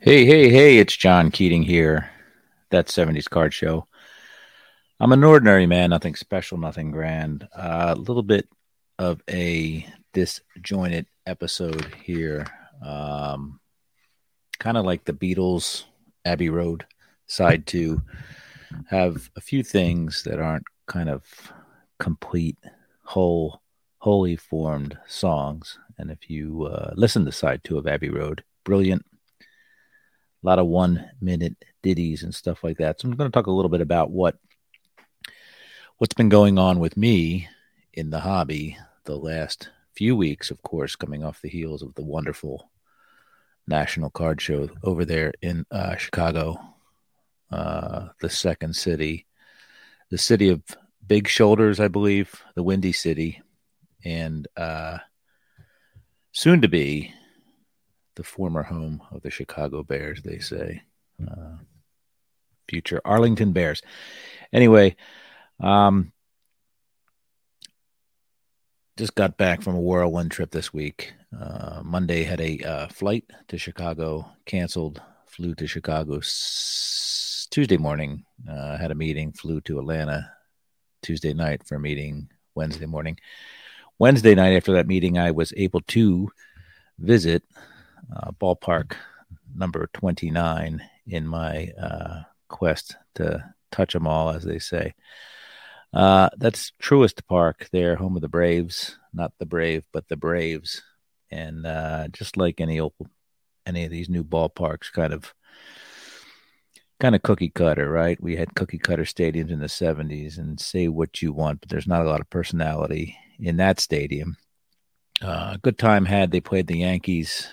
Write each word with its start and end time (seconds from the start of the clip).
Hey, 0.00 0.24
hey, 0.26 0.48
hey, 0.48 0.78
it's 0.78 0.96
John 0.96 1.32
Keating 1.32 1.64
here. 1.64 2.08
That 2.70 2.86
70s 2.86 3.28
card 3.28 3.52
show. 3.52 3.88
I'm 5.00 5.10
an 5.10 5.24
ordinary 5.24 5.66
man, 5.66 5.90
nothing 5.90 6.14
special, 6.14 6.56
nothing 6.56 6.92
grand. 6.92 7.48
A 7.52 7.90
uh, 7.90 7.94
little 7.96 8.22
bit 8.22 8.48
of 9.00 9.20
a 9.28 9.84
disjointed 10.12 11.06
episode 11.26 11.92
here. 12.04 12.46
Um, 12.80 13.58
kind 14.60 14.76
of 14.76 14.84
like 14.84 15.04
the 15.04 15.12
Beatles, 15.12 15.82
Abbey 16.24 16.48
Road, 16.48 16.86
side 17.26 17.66
two. 17.66 18.00
Have 18.90 19.28
a 19.34 19.40
few 19.40 19.64
things 19.64 20.22
that 20.22 20.38
aren't 20.38 20.66
kind 20.86 21.08
of 21.08 21.24
complete, 21.98 22.56
whole, 23.02 23.62
wholly 23.98 24.36
formed 24.36 24.96
songs. 25.08 25.76
And 25.98 26.12
if 26.12 26.30
you 26.30 26.66
uh, 26.66 26.92
listen 26.94 27.24
to 27.24 27.32
side 27.32 27.62
two 27.64 27.78
of 27.78 27.88
Abbey 27.88 28.10
Road, 28.10 28.44
brilliant 28.62 29.04
a 30.42 30.46
lot 30.46 30.58
of 30.58 30.66
one 30.66 31.10
minute 31.20 31.56
ditties 31.82 32.22
and 32.22 32.34
stuff 32.34 32.62
like 32.62 32.78
that. 32.78 33.00
So 33.00 33.08
I'm 33.08 33.16
going 33.16 33.30
to 33.30 33.34
talk 33.34 33.46
a 33.46 33.52
little 33.52 33.68
bit 33.68 33.80
about 33.80 34.10
what 34.10 34.36
what's 35.98 36.14
been 36.14 36.28
going 36.28 36.58
on 36.58 36.78
with 36.78 36.96
me 36.96 37.48
in 37.92 38.10
the 38.10 38.20
hobby 38.20 38.78
the 39.04 39.16
last 39.16 39.70
few 39.94 40.14
weeks, 40.14 40.50
of 40.50 40.62
course, 40.62 40.94
coming 40.94 41.24
off 41.24 41.42
the 41.42 41.48
heels 41.48 41.82
of 41.82 41.94
the 41.94 42.04
wonderful 42.04 42.70
national 43.66 44.10
card 44.10 44.40
show 44.40 44.68
over 44.84 45.04
there 45.04 45.32
in 45.42 45.66
uh, 45.72 45.96
Chicago, 45.96 46.56
uh, 47.50 48.08
the 48.20 48.30
second 48.30 48.76
city, 48.76 49.26
the 50.10 50.18
city 50.18 50.50
of 50.50 50.62
big 51.06 51.26
shoulders, 51.26 51.80
I 51.80 51.88
believe, 51.88 52.42
the 52.54 52.62
Windy 52.62 52.92
City, 52.92 53.42
and 54.04 54.46
uh, 54.56 54.98
soon 56.32 56.60
to 56.60 56.68
be 56.68 57.12
the 58.18 58.24
former 58.24 58.64
home 58.64 59.00
of 59.12 59.22
the 59.22 59.30
Chicago 59.30 59.82
Bears, 59.82 60.20
they 60.22 60.40
say. 60.40 60.82
Uh, 61.26 61.56
future 62.68 63.00
Arlington 63.04 63.52
Bears. 63.52 63.80
Anyway, 64.52 64.96
um, 65.60 66.12
just 68.98 69.14
got 69.14 69.38
back 69.38 69.62
from 69.62 69.76
a 69.76 69.80
whirlwind 69.80 70.32
trip 70.32 70.50
this 70.50 70.74
week. 70.74 71.14
Uh, 71.40 71.80
Monday 71.84 72.24
had 72.24 72.40
a 72.40 72.58
uh, 72.58 72.88
flight 72.88 73.24
to 73.46 73.56
Chicago, 73.56 74.28
canceled, 74.44 75.00
flew 75.26 75.54
to 75.54 75.68
Chicago 75.68 76.18
s- 76.18 77.46
Tuesday 77.52 77.76
morning, 77.76 78.24
uh, 78.50 78.76
had 78.76 78.90
a 78.90 78.96
meeting, 78.96 79.30
flew 79.30 79.60
to 79.60 79.78
Atlanta 79.78 80.28
Tuesday 81.02 81.32
night 81.32 81.64
for 81.64 81.76
a 81.76 81.80
meeting 81.80 82.28
Wednesday 82.56 82.86
morning. 82.86 83.16
Wednesday 84.00 84.34
night 84.34 84.56
after 84.56 84.72
that 84.72 84.88
meeting, 84.88 85.18
I 85.18 85.30
was 85.30 85.52
able 85.56 85.82
to 85.82 86.30
visit 86.98 87.44
uh, 88.14 88.30
ballpark 88.32 88.94
number 89.54 89.88
29 89.92 90.82
in 91.06 91.26
my 91.26 91.72
uh, 91.80 92.22
quest 92.48 92.96
to 93.14 93.44
touch 93.70 93.92
them 93.92 94.06
all, 94.06 94.30
as 94.30 94.44
they 94.44 94.58
say. 94.58 94.94
Uh, 95.92 96.28
that's 96.36 96.72
Truist 96.82 97.26
Park 97.26 97.68
there, 97.72 97.96
home 97.96 98.16
of 98.16 98.22
the 98.22 98.28
Braves, 98.28 98.98
not 99.12 99.32
the 99.38 99.46
Brave, 99.46 99.84
but 99.92 100.08
the 100.08 100.16
Braves. 100.16 100.82
And 101.30 101.66
uh, 101.66 102.08
just 102.08 102.36
like 102.36 102.60
any 102.60 102.80
old, 102.80 102.94
any 103.66 103.84
of 103.84 103.90
these 103.90 104.08
new 104.08 104.24
ballparks, 104.24 104.92
kind 104.92 105.12
of, 105.12 105.34
kind 107.00 107.14
of 107.14 107.22
cookie 107.22 107.50
cutter, 107.50 107.90
right? 107.90 108.20
We 108.22 108.36
had 108.36 108.54
cookie 108.54 108.78
cutter 108.78 109.04
stadiums 109.04 109.50
in 109.50 109.60
the 109.60 109.66
'70s, 109.66 110.38
and 110.38 110.58
say 110.58 110.88
what 110.88 111.20
you 111.20 111.32
want, 111.32 111.60
but 111.60 111.68
there's 111.68 111.86
not 111.86 112.04
a 112.04 112.08
lot 112.08 112.20
of 112.20 112.30
personality 112.30 113.16
in 113.38 113.58
that 113.58 113.80
stadium. 113.80 114.36
Uh, 115.20 115.56
good 115.62 115.78
time 115.78 116.04
had. 116.06 116.30
They 116.30 116.40
played 116.40 116.66
the 116.66 116.78
Yankees 116.78 117.48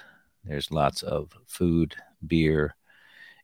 there's 0.45 0.71
lots 0.71 1.03
of 1.03 1.31
food, 1.47 1.95
beer, 2.25 2.75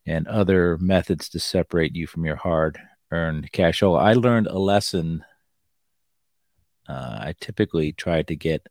and 0.05 0.27
other 0.27 0.77
methods 0.77 1.29
to 1.29 1.39
separate 1.39 1.95
you 1.95 2.07
from 2.07 2.25
your 2.25 2.35
hard 2.35 2.79
earned 3.11 3.51
cash. 3.51 3.83
Oh, 3.83 3.95
I 3.95 4.13
learned 4.13 4.47
a 4.47 4.57
lesson. 4.57 5.23
Uh, 6.87 7.19
I 7.21 7.35
typically 7.39 7.91
try 7.91 8.23
to 8.23 8.35
get 8.35 8.67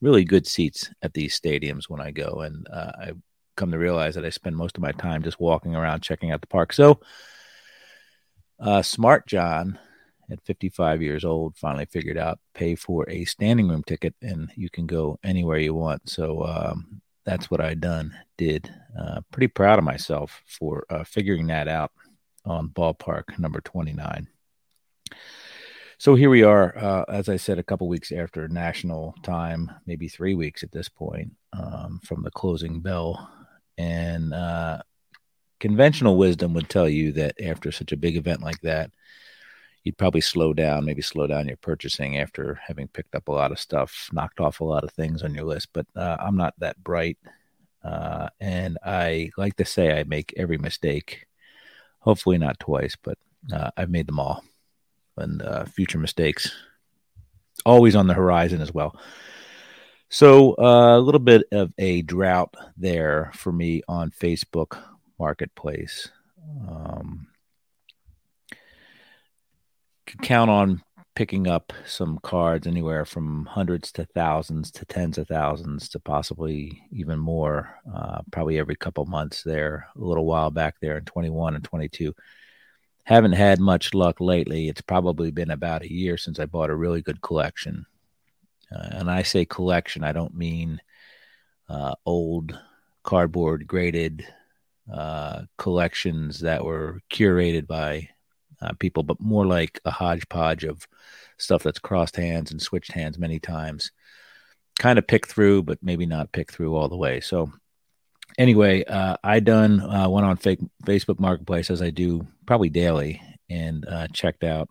really 0.00 0.24
good 0.24 0.46
seats 0.46 0.90
at 1.02 1.14
these 1.14 1.38
stadiums 1.38 1.84
when 1.88 2.00
I 2.00 2.10
go, 2.10 2.40
and 2.40 2.66
uh, 2.72 2.92
I 2.98 3.12
come 3.56 3.70
to 3.70 3.78
realize 3.78 4.14
that 4.14 4.24
I 4.24 4.30
spend 4.30 4.56
most 4.56 4.76
of 4.76 4.82
my 4.82 4.92
time 4.92 5.22
just 5.22 5.40
walking 5.40 5.74
around 5.74 6.02
checking 6.02 6.32
out 6.32 6.40
the 6.40 6.46
park. 6.46 6.72
So, 6.72 7.00
uh, 8.58 8.82
Smart 8.82 9.26
John 9.26 9.78
at 10.30 10.44
55 10.44 11.02
years 11.02 11.24
old 11.24 11.56
finally 11.56 11.84
figured 11.84 12.16
out 12.16 12.40
pay 12.54 12.74
for 12.74 13.08
a 13.08 13.24
standing 13.24 13.68
room 13.68 13.82
ticket 13.82 14.14
and 14.22 14.50
you 14.56 14.70
can 14.70 14.86
go 14.86 15.18
anywhere 15.22 15.58
you 15.58 15.74
want. 15.74 16.08
So 16.08 16.44
um, 16.44 17.01
that's 17.24 17.50
what 17.50 17.60
I 17.60 17.74
done 17.74 18.14
did. 18.36 18.72
Uh, 18.98 19.20
pretty 19.30 19.48
proud 19.48 19.78
of 19.78 19.84
myself 19.84 20.42
for 20.46 20.84
uh, 20.90 21.04
figuring 21.04 21.46
that 21.48 21.68
out 21.68 21.92
on 22.44 22.68
ballpark 22.68 23.38
number 23.38 23.60
29. 23.60 24.28
So 25.98 26.16
here 26.16 26.30
we 26.30 26.42
are, 26.42 26.76
uh, 26.76 27.04
as 27.08 27.28
I 27.28 27.36
said, 27.36 27.60
a 27.60 27.62
couple 27.62 27.86
weeks 27.86 28.10
after 28.10 28.48
national 28.48 29.14
time, 29.22 29.70
maybe 29.86 30.08
three 30.08 30.34
weeks 30.34 30.64
at 30.64 30.72
this 30.72 30.88
point 30.88 31.30
um, 31.52 32.00
from 32.04 32.24
the 32.24 32.30
closing 32.32 32.80
bell. 32.80 33.30
And 33.78 34.34
uh, 34.34 34.82
conventional 35.60 36.16
wisdom 36.16 36.54
would 36.54 36.68
tell 36.68 36.88
you 36.88 37.12
that 37.12 37.40
after 37.40 37.70
such 37.70 37.92
a 37.92 37.96
big 37.96 38.16
event 38.16 38.42
like 38.42 38.60
that, 38.62 38.90
you'd 39.84 39.98
probably 39.98 40.20
slow 40.20 40.52
down, 40.52 40.84
maybe 40.84 41.02
slow 41.02 41.26
down 41.26 41.48
your 41.48 41.56
purchasing 41.56 42.18
after 42.18 42.60
having 42.66 42.88
picked 42.88 43.14
up 43.14 43.28
a 43.28 43.32
lot 43.32 43.52
of 43.52 43.58
stuff, 43.58 44.08
knocked 44.12 44.40
off 44.40 44.60
a 44.60 44.64
lot 44.64 44.84
of 44.84 44.92
things 44.92 45.22
on 45.22 45.34
your 45.34 45.44
list. 45.44 45.68
But 45.72 45.86
uh, 45.96 46.16
I'm 46.20 46.36
not 46.36 46.54
that 46.58 46.82
bright. 46.82 47.18
Uh, 47.82 48.28
and 48.40 48.78
I 48.84 49.30
like 49.36 49.56
to 49.56 49.64
say 49.64 49.98
I 49.98 50.04
make 50.04 50.32
every 50.36 50.58
mistake. 50.58 51.26
Hopefully 51.98 52.38
not 52.38 52.60
twice, 52.60 52.96
but 53.02 53.18
uh, 53.52 53.70
I've 53.76 53.90
made 53.90 54.06
them 54.06 54.20
all. 54.20 54.44
And 55.16 55.42
uh, 55.42 55.64
future 55.64 55.98
mistakes 55.98 56.52
always 57.66 57.96
on 57.96 58.06
the 58.06 58.14
horizon 58.14 58.60
as 58.60 58.72
well. 58.72 58.98
So 60.08 60.54
uh, 60.58 60.98
a 60.98 61.00
little 61.00 61.20
bit 61.20 61.44
of 61.52 61.72
a 61.78 62.02
drought 62.02 62.54
there 62.76 63.30
for 63.34 63.50
me 63.50 63.82
on 63.88 64.10
Facebook 64.10 64.78
Marketplace. 65.18 66.10
Um, 66.68 67.28
could 70.12 70.22
count 70.22 70.50
on 70.50 70.82
picking 71.14 71.46
up 71.46 71.72
some 71.86 72.18
cards 72.22 72.66
anywhere 72.66 73.04
from 73.06 73.46
hundreds 73.46 73.90
to 73.92 74.04
thousands 74.04 74.70
to 74.70 74.84
tens 74.84 75.16
of 75.16 75.26
thousands 75.26 75.88
to 75.88 75.98
possibly 75.98 76.82
even 76.90 77.18
more, 77.18 77.78
uh, 77.94 78.20
probably 78.30 78.58
every 78.58 78.76
couple 78.76 79.06
months 79.06 79.42
there, 79.42 79.88
a 79.96 80.00
little 80.00 80.26
while 80.26 80.50
back 80.50 80.74
there 80.80 80.98
in 80.98 81.04
21 81.06 81.54
and 81.54 81.64
22. 81.64 82.14
Haven't 83.04 83.32
had 83.32 83.58
much 83.58 83.94
luck 83.94 84.20
lately. 84.20 84.68
It's 84.68 84.82
probably 84.82 85.30
been 85.30 85.50
about 85.50 85.82
a 85.82 85.92
year 85.92 86.18
since 86.18 86.38
I 86.38 86.44
bought 86.44 86.70
a 86.70 86.76
really 86.76 87.00
good 87.00 87.22
collection. 87.22 87.86
Uh, 88.70 88.88
and 88.92 89.10
I 89.10 89.22
say 89.22 89.46
collection, 89.46 90.04
I 90.04 90.12
don't 90.12 90.34
mean 90.34 90.80
uh, 91.70 91.94
old 92.04 92.58
cardboard 93.02 93.66
graded 93.66 94.26
uh, 94.92 95.42
collections 95.56 96.40
that 96.40 96.64
were 96.64 97.00
curated 97.10 97.66
by 97.66 98.10
uh, 98.62 98.72
people, 98.78 99.02
but 99.02 99.20
more 99.20 99.46
like 99.46 99.80
a 99.84 99.90
hodgepodge 99.90 100.64
of 100.64 100.86
stuff 101.38 101.62
that's 101.62 101.78
crossed 101.78 102.16
hands 102.16 102.50
and 102.50 102.62
switched 102.62 102.92
hands 102.92 103.18
many 103.18 103.38
times. 103.38 103.90
Kind 104.78 104.98
of 104.98 105.06
pick 105.06 105.26
through, 105.26 105.64
but 105.64 105.78
maybe 105.82 106.06
not 106.06 106.32
pick 106.32 106.52
through 106.52 106.76
all 106.76 106.88
the 106.88 106.96
way. 106.96 107.20
So, 107.20 107.52
anyway, 108.38 108.84
uh, 108.84 109.16
I 109.22 109.40
done 109.40 109.80
uh, 109.80 110.08
went 110.08 110.26
on 110.26 110.36
fake 110.36 110.60
Facebook 110.84 111.18
Marketplace 111.18 111.70
as 111.70 111.82
I 111.82 111.90
do 111.90 112.26
probably 112.46 112.70
daily, 112.70 113.20
and 113.50 113.86
uh, 113.86 114.08
checked 114.12 114.44
out 114.44 114.70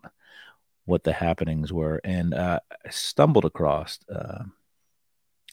what 0.84 1.04
the 1.04 1.12
happenings 1.12 1.72
were, 1.72 2.00
and 2.02 2.34
uh, 2.34 2.60
stumbled 2.90 3.44
across 3.44 3.98
uh, 4.12 4.44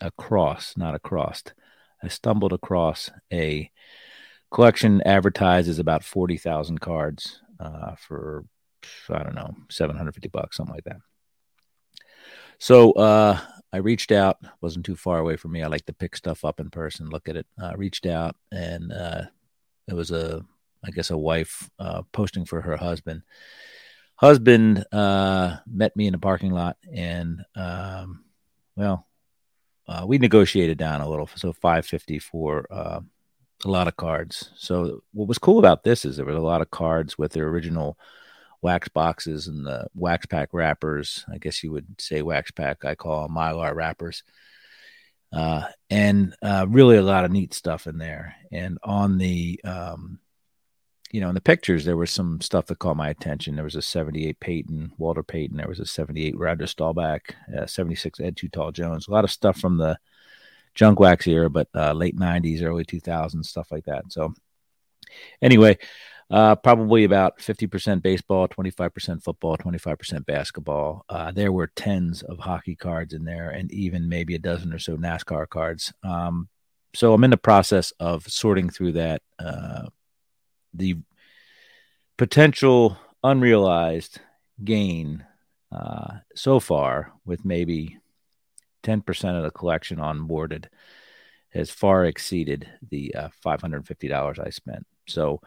across, 0.01 0.75
not 0.77 0.95
across. 0.95 1.43
I 2.01 2.07
stumbled 2.07 2.53
across 2.53 3.11
a 3.31 3.69
collection 4.51 5.01
advertises 5.05 5.79
about 5.79 6.03
40,000 6.03 6.79
cards 6.79 7.41
uh, 7.59 7.95
for 7.95 8.45
I 9.09 9.23
don't 9.23 9.35
know, 9.35 9.53
750 9.69 10.29
bucks, 10.29 10.57
something 10.57 10.75
like 10.75 10.85
that. 10.85 11.01
So 12.59 12.91
uh, 12.93 13.39
I 13.71 13.77
reached 13.77 14.11
out, 14.11 14.37
wasn't 14.61 14.85
too 14.85 14.95
far 14.95 15.19
away 15.19 15.37
from 15.37 15.51
me. 15.51 15.63
I 15.63 15.67
like 15.67 15.85
to 15.85 15.93
pick 15.93 16.15
stuff 16.15 16.43
up 16.43 16.59
in 16.59 16.69
person, 16.69 17.09
look 17.09 17.29
at 17.29 17.35
it. 17.35 17.47
I 17.61 17.69
uh, 17.69 17.75
reached 17.75 18.05
out, 18.05 18.35
and 18.51 18.91
uh, 18.91 19.23
it 19.87 19.93
was 19.93 20.11
a, 20.11 20.45
I 20.83 20.91
guess, 20.91 21.09
a 21.09 21.17
wife 21.17 21.69
uh, 21.79 22.03
posting 22.11 22.45
for 22.45 22.61
her 22.61 22.77
husband. 22.77 23.23
Husband 24.15 24.85
uh, 24.91 25.57
met 25.65 25.95
me 25.95 26.07
in 26.07 26.13
a 26.13 26.19
parking 26.19 26.51
lot, 26.51 26.77
and 26.93 27.41
um, 27.55 28.25
well, 28.75 29.07
uh, 29.87 30.05
we 30.05 30.17
negotiated 30.17 30.77
down 30.77 31.01
a 31.01 31.09
little, 31.09 31.29
so 31.35 31.53
550 31.53 32.19
for 32.19 32.65
uh, 32.69 32.99
a 33.65 33.69
lot 33.69 33.87
of 33.87 33.97
cards. 33.97 34.51
So 34.55 35.03
what 35.13 35.27
was 35.27 35.37
cool 35.37 35.59
about 35.59 35.83
this 35.83 36.05
is 36.05 36.17
there 36.17 36.25
was 36.25 36.35
a 36.35 36.39
lot 36.39 36.61
of 36.61 36.71
cards 36.71 37.17
with 37.17 37.33
their 37.33 37.47
original 37.47 37.97
wax 38.61 38.87
boxes 38.89 39.47
and 39.47 39.65
the 39.65 39.87
wax 39.93 40.25
pack 40.25 40.49
wrappers. 40.53 41.25
I 41.31 41.37
guess 41.37 41.63
you 41.63 41.71
would 41.71 41.99
say 41.99 42.21
wax 42.21 42.51
pack. 42.51 42.85
I 42.85 42.95
call 42.95 43.23
them 43.23 43.35
mylar 43.35 43.73
wrappers. 43.73 44.23
Uh, 45.31 45.63
and 45.89 46.35
uh, 46.41 46.65
really 46.69 46.97
a 46.97 47.03
lot 47.03 47.25
of 47.25 47.31
neat 47.31 47.53
stuff 47.53 47.87
in 47.87 47.97
there. 47.97 48.35
And 48.51 48.79
on 48.83 49.17
the, 49.17 49.59
um, 49.63 50.19
you 51.11 51.21
know, 51.21 51.29
in 51.29 51.35
the 51.35 51.41
pictures, 51.41 51.85
there 51.85 51.97
was 51.97 52.11
some 52.11 52.41
stuff 52.41 52.67
that 52.67 52.79
caught 52.79 52.97
my 52.97 53.09
attention. 53.09 53.55
There 53.55 53.63
was 53.63 53.75
a 53.75 53.81
78 53.81 54.39
Payton, 54.39 54.93
Walter 54.97 55.23
Payton. 55.23 55.57
There 55.57 55.67
was 55.67 55.79
a 55.79 55.85
78 55.85 56.37
Roger 56.37 56.67
Staubach, 56.67 57.35
uh, 57.57 57.65
76 57.65 58.19
Ed 58.19 58.37
Too 58.37 58.49
Tall 58.49 58.71
Jones. 58.71 59.07
A 59.07 59.11
lot 59.11 59.23
of 59.23 59.31
stuff 59.31 59.59
from 59.59 59.77
the 59.77 59.97
junk 60.75 60.99
wax 60.99 61.27
era, 61.27 61.49
but 61.49 61.67
uh, 61.75 61.93
late 61.93 62.17
90s, 62.17 62.63
early 62.63 62.85
2000s, 62.85 63.45
stuff 63.45 63.71
like 63.71 63.85
that. 63.85 64.05
So, 64.09 64.33
anyway, 65.41 65.77
uh, 66.31 66.55
probably 66.55 67.03
about 67.03 67.39
50% 67.39 68.01
baseball, 68.03 68.47
25% 68.47 69.23
football, 69.23 69.57
25% 69.57 70.25
basketball. 70.25 71.03
Uh, 71.09 71.31
there 71.31 71.51
were 71.51 71.71
tens 71.75 72.21
of 72.21 72.37
hockey 72.37 72.75
cards 72.75 73.13
in 73.13 73.25
there 73.25 73.49
and 73.49 73.71
even 73.71 74.07
maybe 74.07 74.35
a 74.35 74.39
dozen 74.39 74.71
or 74.71 74.79
so 74.79 74.95
NASCAR 74.95 75.49
cards. 75.49 75.91
Um, 76.03 76.47
so 76.93 77.13
I'm 77.13 77.23
in 77.23 77.31
the 77.31 77.37
process 77.37 77.91
of 77.99 78.27
sorting 78.27 78.69
through 78.69 78.93
that. 78.93 79.21
Uh, 79.39 79.87
the 80.73 80.97
potential 82.17 82.97
unrealized 83.23 84.19
gain 84.63 85.25
uh, 85.71 86.17
so 86.35 86.59
far, 86.59 87.13
with 87.25 87.45
maybe 87.45 87.97
10% 88.83 89.37
of 89.37 89.43
the 89.43 89.51
collection 89.51 89.97
onboarded, 89.97 90.65
has 91.49 91.71
far 91.71 92.05
exceeded 92.05 92.69
the 92.89 93.13
uh, 93.15 93.29
$550 93.45 94.45
I 94.45 94.49
spent. 94.49 94.85
So, 95.07 95.41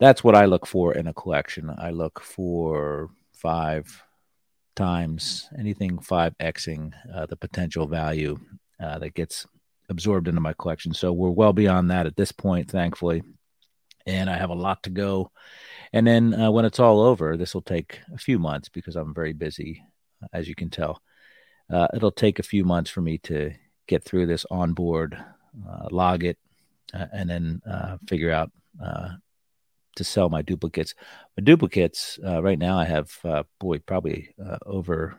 that's 0.00 0.22
what 0.22 0.36
I 0.36 0.44
look 0.44 0.66
for 0.66 0.94
in 0.94 1.08
a 1.08 1.14
collection. 1.14 1.74
I 1.76 1.90
look 1.90 2.20
for 2.20 3.10
five 3.32 4.02
times 4.76 5.48
anything 5.58 5.98
five 5.98 6.38
xing 6.38 6.92
uh, 7.12 7.26
the 7.26 7.36
potential 7.36 7.88
value 7.88 8.38
uh, 8.80 8.96
that 8.98 9.14
gets 9.14 9.44
absorbed 9.88 10.28
into 10.28 10.40
my 10.40 10.52
collection. 10.52 10.94
So 10.94 11.12
we're 11.12 11.30
well 11.30 11.52
beyond 11.52 11.90
that 11.90 12.06
at 12.06 12.16
this 12.16 12.30
point, 12.30 12.70
thankfully. 12.70 13.22
And 14.06 14.30
I 14.30 14.36
have 14.36 14.50
a 14.50 14.54
lot 14.54 14.84
to 14.84 14.90
go. 14.90 15.32
And 15.92 16.06
then 16.06 16.32
uh, 16.32 16.50
when 16.50 16.64
it's 16.64 16.78
all 16.78 17.00
over, 17.00 17.36
this 17.36 17.54
will 17.54 17.62
take 17.62 17.98
a 18.14 18.18
few 18.18 18.38
months 18.38 18.68
because 18.68 18.94
I'm 18.94 19.12
very 19.12 19.32
busy, 19.32 19.82
as 20.32 20.48
you 20.48 20.54
can 20.54 20.70
tell. 20.70 21.02
Uh, 21.70 21.88
it'll 21.94 22.10
take 22.10 22.38
a 22.38 22.42
few 22.42 22.64
months 22.64 22.90
for 22.90 23.00
me 23.00 23.18
to 23.18 23.52
get 23.86 24.04
through 24.04 24.26
this 24.26 24.46
on 24.50 24.72
board, 24.72 25.16
uh, 25.68 25.88
log 25.90 26.24
it, 26.24 26.38
uh, 26.94 27.06
and 27.12 27.28
then 27.28 27.62
figure 28.06 28.32
out 28.32 28.50
to 29.98 30.04
sell 30.04 30.28
my 30.28 30.42
duplicates. 30.42 30.94
My 31.36 31.42
duplicates 31.42 32.18
uh, 32.24 32.40
right 32.42 32.58
now 32.58 32.78
I 32.78 32.84
have 32.84 33.18
uh, 33.24 33.42
boy 33.58 33.80
probably 33.80 34.34
uh, 34.42 34.58
over 34.64 35.16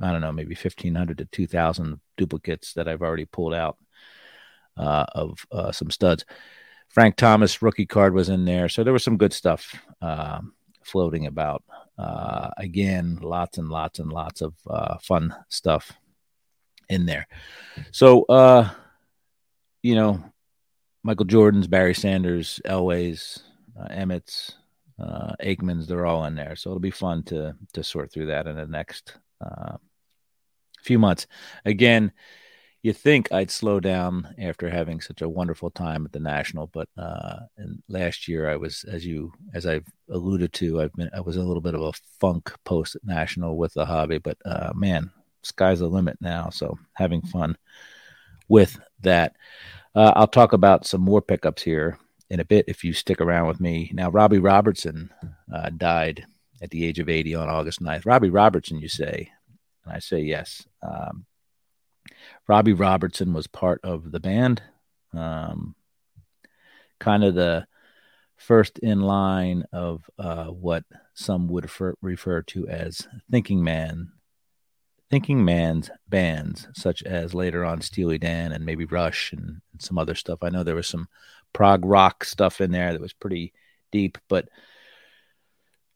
I 0.00 0.12
don't 0.12 0.20
know 0.20 0.32
maybe 0.32 0.54
fifteen 0.54 0.94
hundred 0.94 1.18
to 1.18 1.24
two 1.24 1.46
thousand 1.46 1.98
duplicates 2.16 2.74
that 2.74 2.86
I've 2.86 3.02
already 3.02 3.24
pulled 3.24 3.54
out 3.54 3.78
uh, 4.76 5.06
of 5.12 5.46
uh, 5.50 5.72
some 5.72 5.90
studs. 5.90 6.24
Frank 6.88 7.16
Thomas 7.16 7.60
rookie 7.62 7.86
card 7.86 8.14
was 8.14 8.28
in 8.28 8.44
there, 8.44 8.68
so 8.68 8.84
there 8.84 8.92
was 8.92 9.02
some 9.02 9.16
good 9.16 9.32
stuff 9.32 9.74
floating 10.84 11.26
about. 11.26 11.64
Uh, 11.98 12.50
again, 12.56 13.18
lots 13.20 13.58
and 13.58 13.68
lots 13.68 13.98
and 13.98 14.12
lots 14.12 14.42
of 14.42 14.54
fun 15.02 15.34
stuff 15.48 15.92
in 16.88 17.06
there. 17.06 17.26
So, 17.90 18.24
you 19.82 19.94
know, 19.94 20.22
Michael 21.02 21.26
Jordan's, 21.26 21.66
Barry 21.66 21.94
Sanders, 21.94 22.60
Elway's, 22.64 23.42
uh, 23.78 23.86
Emmitt's, 23.88 24.52
uh, 24.98 25.32
Aikman's, 25.42 25.86
they're 25.86 26.06
all 26.06 26.24
in 26.24 26.34
there. 26.34 26.56
So 26.56 26.70
it'll 26.70 26.80
be 26.80 26.90
fun 26.90 27.22
to 27.24 27.54
to 27.72 27.84
sort 27.84 28.12
through 28.12 28.26
that 28.26 28.46
in 28.46 28.56
the 28.56 28.66
next 28.66 29.16
uh, 29.40 29.76
few 30.82 30.98
months. 30.98 31.26
Again, 31.64 32.12
you 32.82 32.92
think 32.92 33.32
I'd 33.32 33.50
slow 33.50 33.80
down 33.80 34.34
after 34.38 34.70
having 34.70 35.00
such 35.00 35.22
a 35.22 35.28
wonderful 35.28 35.70
time 35.70 36.04
at 36.04 36.12
the 36.12 36.20
national, 36.20 36.68
but 36.68 36.88
uh, 36.96 37.40
and 37.56 37.82
last 37.88 38.28
year 38.28 38.48
I 38.48 38.56
was, 38.56 38.84
as 38.84 39.04
you 39.04 39.32
as 39.54 39.66
I've 39.66 39.86
alluded 40.10 40.52
to, 40.54 40.80
I've 40.80 40.92
been 40.92 41.10
I 41.14 41.20
was 41.20 41.36
a 41.36 41.42
little 41.42 41.60
bit 41.60 41.74
of 41.74 41.82
a 41.82 41.92
funk 42.20 42.52
post 42.64 42.96
national 43.04 43.56
with 43.56 43.74
the 43.74 43.84
hobby, 43.84 44.18
but 44.18 44.38
uh, 44.44 44.72
man, 44.74 45.10
sky's 45.42 45.80
the 45.80 45.88
limit 45.88 46.18
now. 46.20 46.50
So 46.50 46.78
having 46.94 47.22
fun 47.22 47.56
with 48.48 48.78
that. 49.00 49.36
Uh, 49.94 50.12
I'll 50.16 50.26
talk 50.28 50.52
about 50.52 50.86
some 50.86 51.00
more 51.00 51.22
pickups 51.22 51.62
here 51.62 51.98
in 52.30 52.40
a 52.40 52.44
bit 52.44 52.66
if 52.68 52.84
you 52.84 52.92
stick 52.92 53.20
around 53.20 53.48
with 53.48 53.60
me. 53.60 53.90
Now, 53.94 54.10
Robbie 54.10 54.38
Robertson 54.38 55.10
uh, 55.52 55.70
died 55.70 56.26
at 56.60 56.70
the 56.70 56.84
age 56.84 56.98
of 56.98 57.08
80 57.08 57.34
on 57.36 57.48
August 57.48 57.80
9th. 57.80 58.06
Robbie 58.06 58.30
Robertson, 58.30 58.78
you 58.78 58.88
say? 58.88 59.30
And 59.84 59.94
I 59.94 59.98
say 59.98 60.20
yes. 60.20 60.66
Um, 60.82 61.24
Robbie 62.48 62.72
Robertson 62.72 63.32
was 63.32 63.46
part 63.46 63.80
of 63.84 64.10
the 64.10 64.20
band, 64.20 64.62
um, 65.12 65.74
kind 66.98 67.22
of 67.22 67.34
the 67.34 67.66
first 68.36 68.78
in 68.78 69.02
line 69.02 69.64
of 69.72 70.08
uh, 70.18 70.46
what 70.46 70.84
some 71.14 71.48
would 71.48 71.64
refer, 71.64 71.94
refer 72.00 72.42
to 72.42 72.68
as 72.68 73.06
thinking 73.30 73.62
man 73.62 74.12
thinking 75.10 75.42
man's 75.42 75.90
bands 76.06 76.68
such 76.74 77.02
as 77.04 77.32
later 77.32 77.64
on 77.64 77.80
steely 77.80 78.18
dan 78.18 78.52
and 78.52 78.66
maybe 78.66 78.84
rush 78.84 79.32
and, 79.32 79.62
and 79.72 79.80
some 79.80 79.96
other 79.96 80.14
stuff 80.14 80.40
i 80.42 80.50
know 80.50 80.62
there 80.62 80.74
was 80.74 80.86
some 80.86 81.08
prog 81.52 81.84
rock 81.84 82.24
stuff 82.24 82.60
in 82.60 82.70
there 82.70 82.92
that 82.92 83.00
was 83.00 83.12
pretty 83.12 83.52
deep. 83.90 84.18
But 84.28 84.48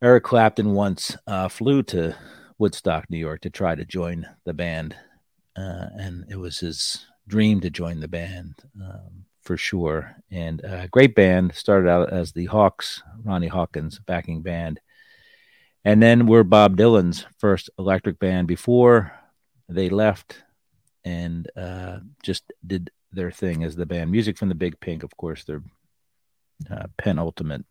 Eric 0.00 0.24
Clapton 0.24 0.72
once 0.72 1.16
uh, 1.26 1.48
flew 1.48 1.82
to 1.84 2.16
Woodstock, 2.58 3.08
New 3.08 3.18
York, 3.18 3.40
to 3.42 3.50
try 3.50 3.74
to 3.74 3.84
join 3.84 4.26
the 4.44 4.54
band, 4.54 4.96
uh, 5.56 5.86
and 5.98 6.24
it 6.28 6.36
was 6.36 6.58
his 6.58 7.06
dream 7.26 7.60
to 7.60 7.70
join 7.70 8.00
the 8.00 8.08
band 8.08 8.54
um, 8.80 9.24
for 9.42 9.56
sure. 9.56 10.16
And 10.30 10.60
a 10.64 10.88
great 10.88 11.14
band 11.14 11.54
started 11.54 11.88
out 11.88 12.12
as 12.12 12.32
the 12.32 12.46
Hawks, 12.46 13.02
Ronnie 13.24 13.48
Hawkins 13.48 13.98
backing 13.98 14.42
band, 14.42 14.80
and 15.84 16.02
then 16.02 16.26
we're 16.26 16.44
Bob 16.44 16.76
Dylan's 16.76 17.26
first 17.38 17.68
electric 17.78 18.18
band 18.18 18.46
before 18.46 19.12
they 19.68 19.88
left 19.88 20.42
and 21.04 21.50
uh, 21.56 21.98
just 22.22 22.52
did 22.64 22.90
their 23.12 23.30
thing 23.30 23.64
as 23.64 23.74
the 23.74 23.86
band. 23.86 24.10
Music 24.10 24.38
from 24.38 24.48
the 24.48 24.54
Big 24.54 24.78
Pink, 24.78 25.02
of 25.02 25.16
course, 25.16 25.44
their 25.44 25.62
uh, 26.70 26.86
penultimate 26.96 27.64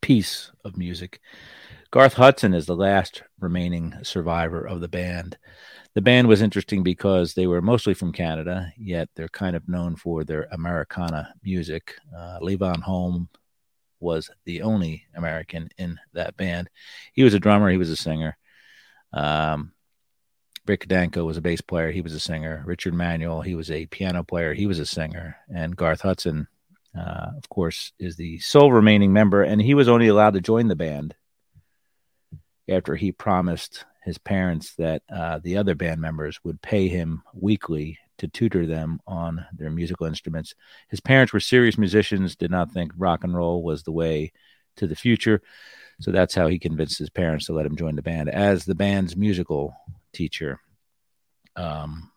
piece 0.00 0.50
of 0.64 0.76
music. 0.76 1.20
Garth 1.90 2.14
Hudson 2.14 2.54
is 2.54 2.66
the 2.66 2.76
last 2.76 3.22
remaining 3.38 3.94
survivor 4.02 4.64
of 4.66 4.80
the 4.80 4.88
band. 4.88 5.36
The 5.94 6.02
band 6.02 6.26
was 6.26 6.42
interesting 6.42 6.82
because 6.82 7.34
they 7.34 7.46
were 7.46 7.62
mostly 7.62 7.94
from 7.94 8.12
Canada, 8.12 8.72
yet 8.76 9.08
they're 9.14 9.28
kind 9.28 9.54
of 9.54 9.68
known 9.68 9.94
for 9.94 10.24
their 10.24 10.48
Americana 10.50 11.32
music. 11.42 11.94
Uh, 12.14 12.40
Levon 12.40 12.82
Helm 12.82 13.28
was 14.00 14.28
the 14.44 14.62
only 14.62 15.04
American 15.14 15.68
in 15.78 15.98
that 16.12 16.36
band. 16.36 16.68
He 17.12 17.22
was 17.22 17.34
a 17.34 17.38
drummer, 17.38 17.70
he 17.70 17.76
was 17.76 17.90
a 17.90 17.96
singer. 17.96 18.36
Um, 19.12 19.72
Rick 20.66 20.88
Danko 20.88 21.24
was 21.24 21.36
a 21.36 21.42
bass 21.42 21.60
player. 21.60 21.90
He 21.90 22.00
was 22.00 22.14
a 22.14 22.20
singer. 22.20 22.62
Richard 22.66 22.94
Manuel, 22.94 23.42
he 23.42 23.54
was 23.54 23.70
a 23.70 23.86
piano 23.86 24.24
player. 24.24 24.54
He 24.54 24.66
was 24.66 24.78
a 24.78 24.86
singer. 24.86 25.36
And 25.54 25.76
Garth 25.76 26.00
Hudson, 26.00 26.48
uh, 26.98 27.30
of 27.36 27.48
course, 27.50 27.92
is 27.98 28.16
the 28.16 28.38
sole 28.38 28.72
remaining 28.72 29.12
member. 29.12 29.42
And 29.42 29.60
he 29.60 29.74
was 29.74 29.88
only 29.88 30.08
allowed 30.08 30.34
to 30.34 30.40
join 30.40 30.68
the 30.68 30.76
band 30.76 31.14
after 32.66 32.96
he 32.96 33.12
promised 33.12 33.84
his 34.04 34.18
parents 34.18 34.74
that 34.74 35.02
uh, 35.10 35.40
the 35.42 35.56
other 35.56 35.74
band 35.74 36.00
members 36.00 36.38
would 36.44 36.60
pay 36.60 36.88
him 36.88 37.22
weekly 37.32 37.98
to 38.18 38.28
tutor 38.28 38.66
them 38.66 39.00
on 39.06 39.44
their 39.52 39.70
musical 39.70 40.06
instruments. 40.06 40.54
His 40.88 41.00
parents 41.00 41.32
were 41.32 41.40
serious 41.40 41.78
musicians, 41.78 42.36
did 42.36 42.50
not 42.50 42.70
think 42.70 42.92
rock 42.96 43.24
and 43.24 43.34
roll 43.34 43.62
was 43.62 43.82
the 43.82 43.92
way 43.92 44.32
to 44.76 44.86
the 44.86 44.94
future. 44.94 45.40
So 46.00 46.10
that's 46.10 46.34
how 46.34 46.48
he 46.48 46.58
convinced 46.58 46.98
his 46.98 47.10
parents 47.10 47.46
to 47.46 47.54
let 47.54 47.66
him 47.66 47.76
join 47.76 47.96
the 47.96 48.02
band 48.02 48.28
as 48.28 48.64
the 48.64 48.74
band's 48.74 49.16
musical 49.16 49.74
teacher. 50.12 50.60
Um, 51.56 52.10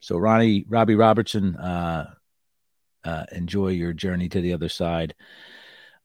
so 0.00 0.16
Ronnie 0.16 0.64
Robbie 0.68 0.96
Robertson, 0.96 1.56
uh, 1.56 2.10
uh, 3.04 3.24
enjoy 3.32 3.68
your 3.68 3.92
journey 3.92 4.28
to 4.28 4.40
the 4.40 4.54
other 4.54 4.68
side. 4.68 5.14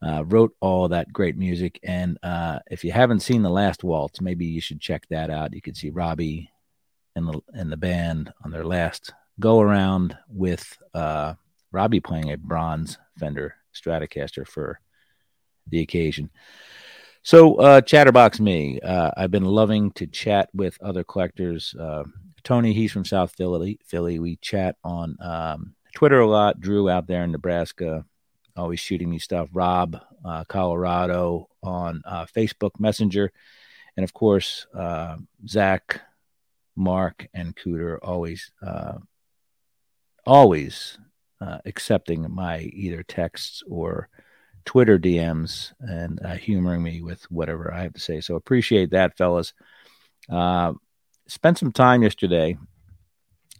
Uh, 0.05 0.23
wrote 0.25 0.53
all 0.59 0.89
that 0.89 1.13
great 1.13 1.37
music, 1.37 1.79
and 1.83 2.17
uh, 2.23 2.59
if 2.69 2.83
you 2.83 2.91
haven't 2.91 3.21
seen 3.21 3.41
the 3.41 3.49
last 3.49 3.83
waltz, 3.83 4.19
maybe 4.19 4.45
you 4.45 4.59
should 4.59 4.81
check 4.81 5.07
that 5.09 5.29
out. 5.29 5.53
You 5.53 5.61
can 5.61 5.75
see 5.75 5.89
Robbie 5.89 6.51
and 7.15 7.27
the 7.27 7.39
and 7.53 7.71
the 7.71 7.77
band 7.77 8.33
on 8.43 8.51
their 8.51 8.65
last 8.65 9.13
go 9.39 9.61
around 9.61 10.17
with 10.27 10.77
uh, 10.93 11.35
Robbie 11.71 11.99
playing 11.99 12.31
a 12.31 12.37
bronze 12.37 12.97
Fender 13.17 13.55
Stratocaster 13.73 14.47
for 14.47 14.79
the 15.67 15.81
occasion. 15.81 16.29
So, 17.23 17.55
uh, 17.55 17.81
Chatterbox 17.81 18.39
me, 18.39 18.81
uh, 18.81 19.11
I've 19.15 19.31
been 19.31 19.45
loving 19.45 19.91
to 19.91 20.07
chat 20.07 20.49
with 20.53 20.77
other 20.81 21.03
collectors. 21.05 21.73
Uh, 21.79 22.03
Tony, 22.43 22.73
he's 22.73 22.91
from 22.91 23.05
South 23.05 23.33
Philly. 23.35 23.79
Philly, 23.85 24.19
we 24.19 24.35
chat 24.37 24.75
on 24.83 25.15
um, 25.21 25.75
Twitter 25.95 26.19
a 26.19 26.27
lot. 26.27 26.59
Drew 26.59 26.89
out 26.89 27.07
there 27.07 27.23
in 27.23 27.31
Nebraska, 27.31 28.03
always 28.55 28.79
shooting 28.79 29.09
me 29.09 29.19
stuff. 29.19 29.49
Rob, 29.53 29.99
uh, 30.23 30.43
Colorado, 30.45 31.47
on 31.61 32.01
uh, 32.05 32.25
Facebook 32.25 32.79
Messenger, 32.79 33.31
and 33.97 34.03
of 34.03 34.13
course 34.13 34.67
uh, 34.73 35.17
Zach, 35.47 36.01
Mark, 36.75 37.27
and 37.33 37.55
Cooter 37.55 37.97
always 38.01 38.51
always 40.25 40.97
uh, 41.41 41.57
accepting 41.65 42.25
my 42.33 42.59
either 42.59 43.03
texts 43.03 43.63
or 43.69 44.09
Twitter 44.65 44.97
DMs 44.97 45.73
and 45.79 46.19
uh, 46.23 46.35
humoring 46.35 46.81
me 46.81 47.01
with 47.01 47.23
whatever 47.29 47.73
I 47.73 47.83
have 47.83 47.93
to 47.93 47.99
say. 47.99 48.21
So 48.21 48.35
appreciate 48.35 48.91
that, 48.91 49.17
fellas. 49.17 49.53
Uh, 50.29 50.73
spent 51.27 51.57
some 51.57 51.71
time 51.71 52.03
yesterday. 52.03 52.57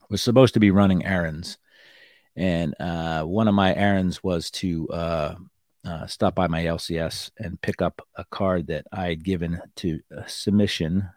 Was 0.09 0.21
supposed 0.21 0.53
to 0.53 0.59
be 0.59 0.69
running 0.69 1.05
errands, 1.05 1.57
and 2.35 2.75
uh, 2.79 3.23
one 3.23 3.47
of 3.47 3.55
my 3.55 3.75
errands 3.75 4.23
was 4.23 4.49
to 4.51 4.89
uh, 4.89 5.35
uh, 5.85 6.07
stop 6.07 6.35
by 6.35 6.47
my 6.47 6.63
LCS 6.63 7.31
and 7.37 7.61
pick 7.61 7.81
up 7.81 8.01
a 8.15 8.25
card 8.25 8.67
that 8.67 8.85
I 8.91 9.09
had 9.09 9.23
given 9.23 9.61
to 9.77 9.99
submission 10.27 11.09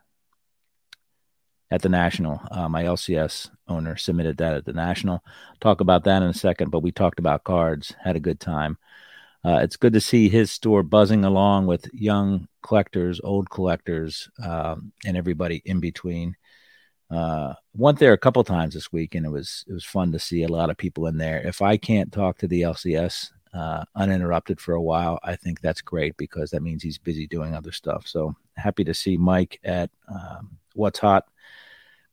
at 1.71 1.83
the 1.83 1.89
National. 1.89 2.41
Uh, 2.51 2.69
my 2.69 2.85
LCS 2.85 3.51
owner 3.69 3.97
submitted 3.97 4.39
that 4.39 4.55
at 4.55 4.65
the 4.65 4.73
National. 4.73 5.23
Talk 5.61 5.81
about 5.81 6.05
that 6.05 6.23
in 6.23 6.29
a 6.29 6.35
second, 6.35 6.71
but 6.71 6.83
we 6.83 6.93
talked 6.93 7.19
about 7.19 7.45
cards, 7.45 7.95
had 8.03 8.17
a 8.17 8.21
good 8.21 8.41
time. 8.41 8.79
Uh, 9.45 9.61
it's 9.63 9.77
good 9.77 9.93
to 9.93 10.01
see 10.01 10.29
his 10.29 10.51
store 10.51 10.83
buzzing 10.83 11.25
along 11.25 11.67
with 11.67 11.89
young 11.93 12.49
collectors, 12.63 13.21
old 13.23 13.49
collectors, 13.49 14.29
um, 14.43 14.93
and 15.05 15.17
everybody 15.17 15.63
in 15.65 15.79
between. 15.81 16.35
Uh, 17.11 17.55
went 17.75 17.99
there 17.99 18.13
a 18.13 18.19
couple 18.19 18.43
times 18.43 18.75
this 18.75 18.93
week, 18.93 19.15
and 19.15 19.25
it 19.25 19.31
was 19.31 19.65
it 19.69 19.73
was 19.73 19.85
fun 19.85 20.13
to 20.13 20.19
see 20.19 20.43
a 20.43 20.49
lot 20.49 20.71
of 20.71 20.77
people 20.77 21.07
in 21.07 21.17
there. 21.17 21.47
If 21.47 21.63
I 21.63 21.77
can't 21.77 22.13
talk 22.13 22.39
to 22.39 22.49
the 22.49 22.63
LCS 22.63 23.31
uh, 23.55 23.85
uninterrupted 23.95 24.61
for 24.61 24.75
a 24.75 24.83
while, 24.83 25.19
I 25.23 25.37
think 25.37 25.61
that's 25.61 25.81
great 25.81 26.17
because 26.17 26.51
that 26.51 26.63
means 26.63 26.83
he's 26.83 26.99
busy 26.99 27.27
doing 27.27 27.55
other 27.55 27.73
stuff. 27.73 28.07
So 28.07 28.35
happy 28.57 28.85
to 28.85 28.95
see 28.95 29.17
Mike 29.17 29.61
at 29.65 29.91
um, 30.09 30.59
What's 30.75 30.99
Hot 30.99 31.25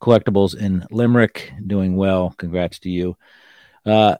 Collectibles 0.02 0.56
in 0.56 0.86
Limerick 0.92 1.54
doing 1.66 1.96
well. 1.96 2.36
Congrats 2.38 2.80
to 2.80 2.90
you. 2.90 3.18
Uh, 3.86 4.16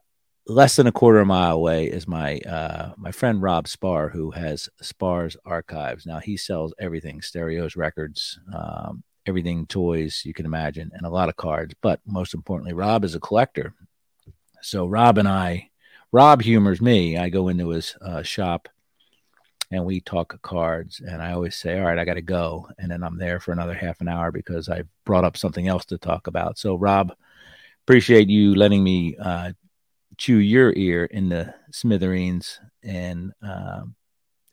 less 0.48 0.76
than 0.76 0.88
a 0.88 0.92
quarter 0.92 1.24
mile 1.24 1.56
away 1.56 1.86
is 1.86 2.08
my 2.08 2.40
uh, 2.40 2.94
my 2.98 3.12
friend 3.12 3.42
Rob 3.42 3.68
Spar, 3.68 4.10
who 4.10 4.32
has 4.32 4.70
Spar's 4.82 5.38
Archives. 5.46 6.06
Now 6.06 6.20
he 6.20 6.36
sells 6.38 6.74
everything: 6.80 7.22
stereos, 7.22 7.76
records, 7.76 8.40
um, 8.54 9.04
everything, 9.26 9.66
toys 9.66 10.24
you 10.26 10.34
can 10.34 10.46
imagine, 10.46 10.92
and 10.94 11.06
a 11.06 11.10
lot 11.10 11.30
of 11.30 11.36
cards. 11.36 11.74
But 11.82 12.00
most 12.06 12.34
importantly, 12.34 12.74
Rob 12.74 13.04
is 13.04 13.16
a 13.16 13.20
collector. 13.20 13.74
So 14.62 14.86
Rob 14.86 15.18
and 15.18 15.28
I 15.28 15.70
Rob 16.12 16.44
humors 16.44 16.80
me. 16.80 17.18
I 17.18 17.30
go 17.30 17.48
into 17.48 17.70
his 17.70 17.96
uh, 18.00 18.22
shop 18.22 18.70
and 19.72 19.84
we 19.84 20.00
talk 20.00 20.40
cards, 20.44 21.00
and 21.00 21.22
I 21.22 21.34
always 21.34 21.56
say, 21.56 21.80
"All 21.80 21.86
right, 21.86 21.98
I 21.98 22.06
got 22.06 22.14
to 22.14 22.22
go," 22.22 22.70
and 22.78 22.92
then 22.92 23.04
I'm 23.04 23.18
there 23.18 23.40
for 23.40 23.52
another 23.52 23.74
half 23.74 24.00
an 24.02 24.08
hour 24.08 24.32
because 24.32 24.70
I 24.70 24.84
brought 25.06 25.24
up 25.24 25.36
something 25.36 25.68
else 25.68 25.86
to 25.86 25.98
talk 25.98 26.28
about. 26.28 26.60
So, 26.60 26.76
Rob, 26.76 27.14
appreciate 27.84 28.30
you 28.30 28.54
letting 28.54 28.84
me 28.84 29.16
uh, 29.18 29.54
chew 30.18 30.38
your 30.38 30.74
ear 30.76 31.06
in 31.06 31.30
the 31.30 31.56
smithereens, 31.72 32.60
and 32.84 33.34
uh, 33.46 33.82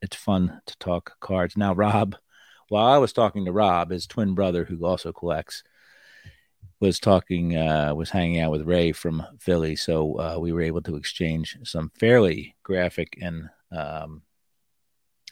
it's 0.00 0.16
fun 0.16 0.62
to 0.64 0.78
talk 0.78 1.20
cards. 1.20 1.54
Now, 1.54 1.74
Rob, 1.74 2.16
while 2.70 2.86
I 2.86 2.98
was 2.98 3.12
talking 3.12 3.44
to 3.44 3.52
Rob, 3.52 3.90
his 3.90 4.06
twin 4.06 4.34
brother, 4.34 4.64
who 4.64 4.86
also 4.86 5.12
collects, 5.12 5.64
was 6.78 7.00
talking, 7.00 7.56
uh, 7.56 7.92
was 7.94 8.10
hanging 8.10 8.40
out 8.40 8.52
with 8.52 8.62
Ray 8.62 8.92
from 8.92 9.26
Philly, 9.40 9.74
so 9.74 10.18
uh, 10.18 10.38
we 10.38 10.52
were 10.52 10.62
able 10.62 10.80
to 10.82 10.94
exchange 10.94 11.58
some 11.64 11.90
fairly 11.98 12.54
graphic 12.62 13.18
and 13.20 13.50
um, 13.76 14.22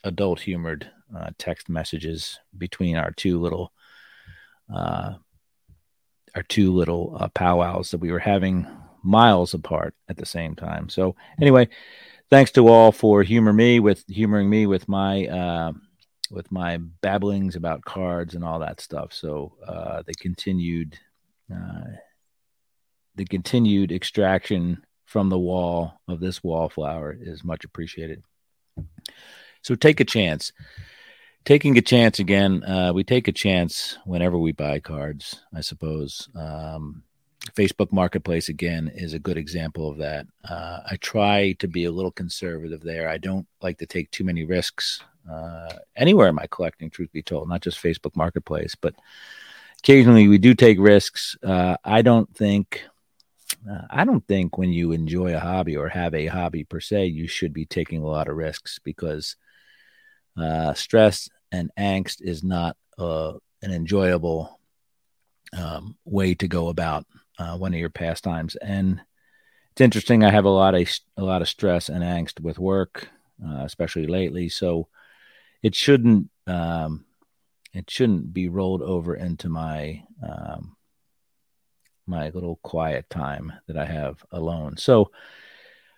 adult 0.02 0.40
humored 0.40 0.90
uh, 1.16 1.30
text 1.38 1.68
messages 1.68 2.40
between 2.59 2.97
our 2.97 3.12
two 3.12 3.40
little, 3.40 3.73
uh, 4.75 5.14
our 6.35 6.42
two 6.42 6.75
little 6.75 7.16
uh, 7.21 7.28
powwows 7.28 7.92
that 7.92 7.99
we 7.99 8.11
were 8.11 8.18
having 8.18 8.66
miles 9.04 9.54
apart 9.54 9.95
at 10.09 10.16
the 10.16 10.26
same 10.26 10.57
time. 10.57 10.88
So 10.88 11.14
anyway, 11.40 11.68
thanks 12.30 12.50
to 12.52 12.66
all 12.66 12.90
for 12.90 13.23
humor 13.23 13.52
me 13.52 13.78
with 13.78 14.04
humoring 14.09 14.50
me 14.50 14.66
with 14.66 14.88
my 14.88 15.26
uh, 15.28 15.73
with 16.30 16.50
my 16.52 16.78
babblings 17.00 17.56
about 17.56 17.85
cards 17.85 18.35
and 18.35 18.44
all 18.44 18.58
that 18.61 18.80
stuff. 18.80 19.12
So 19.12 19.54
uh, 19.66 20.02
they 20.06 20.12
continued 20.14 20.99
uh, 21.52 21.85
the 23.18 23.25
continued 23.25 23.90
extraction 23.90 24.85
from 25.04 25.28
the 25.28 25.38
wall 25.38 26.00
of 26.06 26.20
this 26.20 26.44
wallflower 26.44 27.16
is 27.18 27.42
much 27.42 27.64
appreciated. 27.64 28.23
So 29.62 29.75
take 29.75 30.00
a 30.00 30.04
chance. 30.04 30.52
Taking 31.44 31.78
a 31.78 31.82
chance 31.82 32.18
again, 32.18 32.62
uh, 32.62 32.92
we 32.92 33.04
take 33.04 33.26
a 33.26 33.32
chance 33.32 33.99
whenever 34.04 34.38
we 34.38 34.52
buy 34.52 34.80
cards, 34.80 35.42
I 35.54 35.62
suppose. 35.62 36.28
Um, 36.37 37.02
Facebook 37.56 37.90
Marketplace, 37.90 38.49
again, 38.49 38.90
is 38.94 39.14
a 39.14 39.18
good 39.18 39.38
example 39.38 39.90
of 39.90 39.99
that. 39.99 40.26
Uh, 40.49 40.80
I 40.88 40.97
try 40.97 41.52
to 41.58 41.66
be 41.66 41.85
a 41.85 41.90
little 41.90 42.12
conservative 42.12 42.82
there. 42.82 43.08
I 43.08 43.18
don't 43.18 43.47
like 43.62 43.78
to 43.78 43.87
take 43.87 44.11
too 44.11 44.25
many 44.25 44.44
risks 44.44 45.02
uh, 45.30 45.68
anywhere 45.97 46.28
in 46.28 46.35
my 46.35 46.47
collecting, 46.50 46.90
truth 46.90 47.12
be 47.12 47.23
told, 47.23 47.49
not 47.49 47.62
just 47.62 47.82
Facebook 47.82 48.16
Marketplace, 48.16 48.75
but 48.75 48.94
occasionally 49.78 50.28
we 50.28 50.38
do 50.38 50.54
take 50.54 50.78
risks. 50.78 51.37
Uh, 51.42 51.76
I 51.85 52.02
don't 52.02 52.35
think. 52.35 52.85
Uh, 53.68 53.82
I 53.90 54.04
don't 54.04 54.26
think 54.28 54.56
when 54.56 54.73
you 54.73 54.92
enjoy 54.92 55.35
a 55.35 55.40
hobby 55.40 55.76
or 55.76 55.88
have 55.88 56.14
a 56.14 56.26
hobby 56.26 56.64
per 56.64 56.80
se, 56.80 57.06
you 57.06 57.26
should 57.26 57.52
be 57.52 57.64
taking 57.64 58.02
a 58.02 58.06
lot 58.06 58.28
of 58.28 58.37
risks 58.37 58.78
because 58.78 59.37
uh, 60.37 60.75
stress 60.75 61.28
and 61.50 61.70
angst 61.78 62.20
is 62.20 62.44
not 62.44 62.76
uh, 62.99 63.32
an 63.62 63.73
enjoyable 63.73 64.61
um, 65.56 65.97
way 66.04 66.35
to 66.35 66.47
go 66.47 66.68
about 66.68 67.06
uh, 67.38 67.56
one 67.56 67.73
of 67.73 67.80
your 67.80 67.90
pastimes. 67.90 68.54
And 68.56 69.00
it's 69.73 69.80
interesting. 69.80 70.25
I 70.25 70.30
have 70.30 70.44
a 70.44 70.50
lot 70.50 70.75
of 70.75 70.88
a 71.16 71.23
lot 71.23 71.42
of 71.42 71.49
stress 71.49 71.88
and 71.88 72.02
angst 72.02 72.40
with 72.40 72.58
work, 72.58 73.08
uh, 73.44 73.62
especially 73.64 74.06
lately. 74.06 74.49
So 74.49 74.88
it 75.62 75.74
shouldn't 75.74 76.30
um, 76.46 77.04
it 77.74 77.90
shouldn't 77.90 78.32
be 78.32 78.48
rolled 78.48 78.82
over 78.82 79.14
into 79.14 79.48
my 79.48 80.02
um, 80.22 80.76
my 82.06 82.30
little 82.30 82.56
quiet 82.62 83.08
time 83.10 83.52
that 83.66 83.76
I 83.76 83.84
have 83.84 84.24
alone. 84.32 84.76
So 84.76 85.10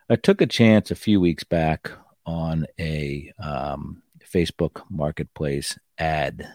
I 0.08 0.16
took 0.16 0.40
a 0.40 0.46
chance 0.46 0.90
a 0.90 0.96
few 0.96 1.20
weeks 1.20 1.44
back 1.44 1.90
on 2.26 2.66
a 2.78 3.32
um, 3.38 4.02
Facebook 4.22 4.82
Marketplace 4.90 5.78
ad. 5.98 6.48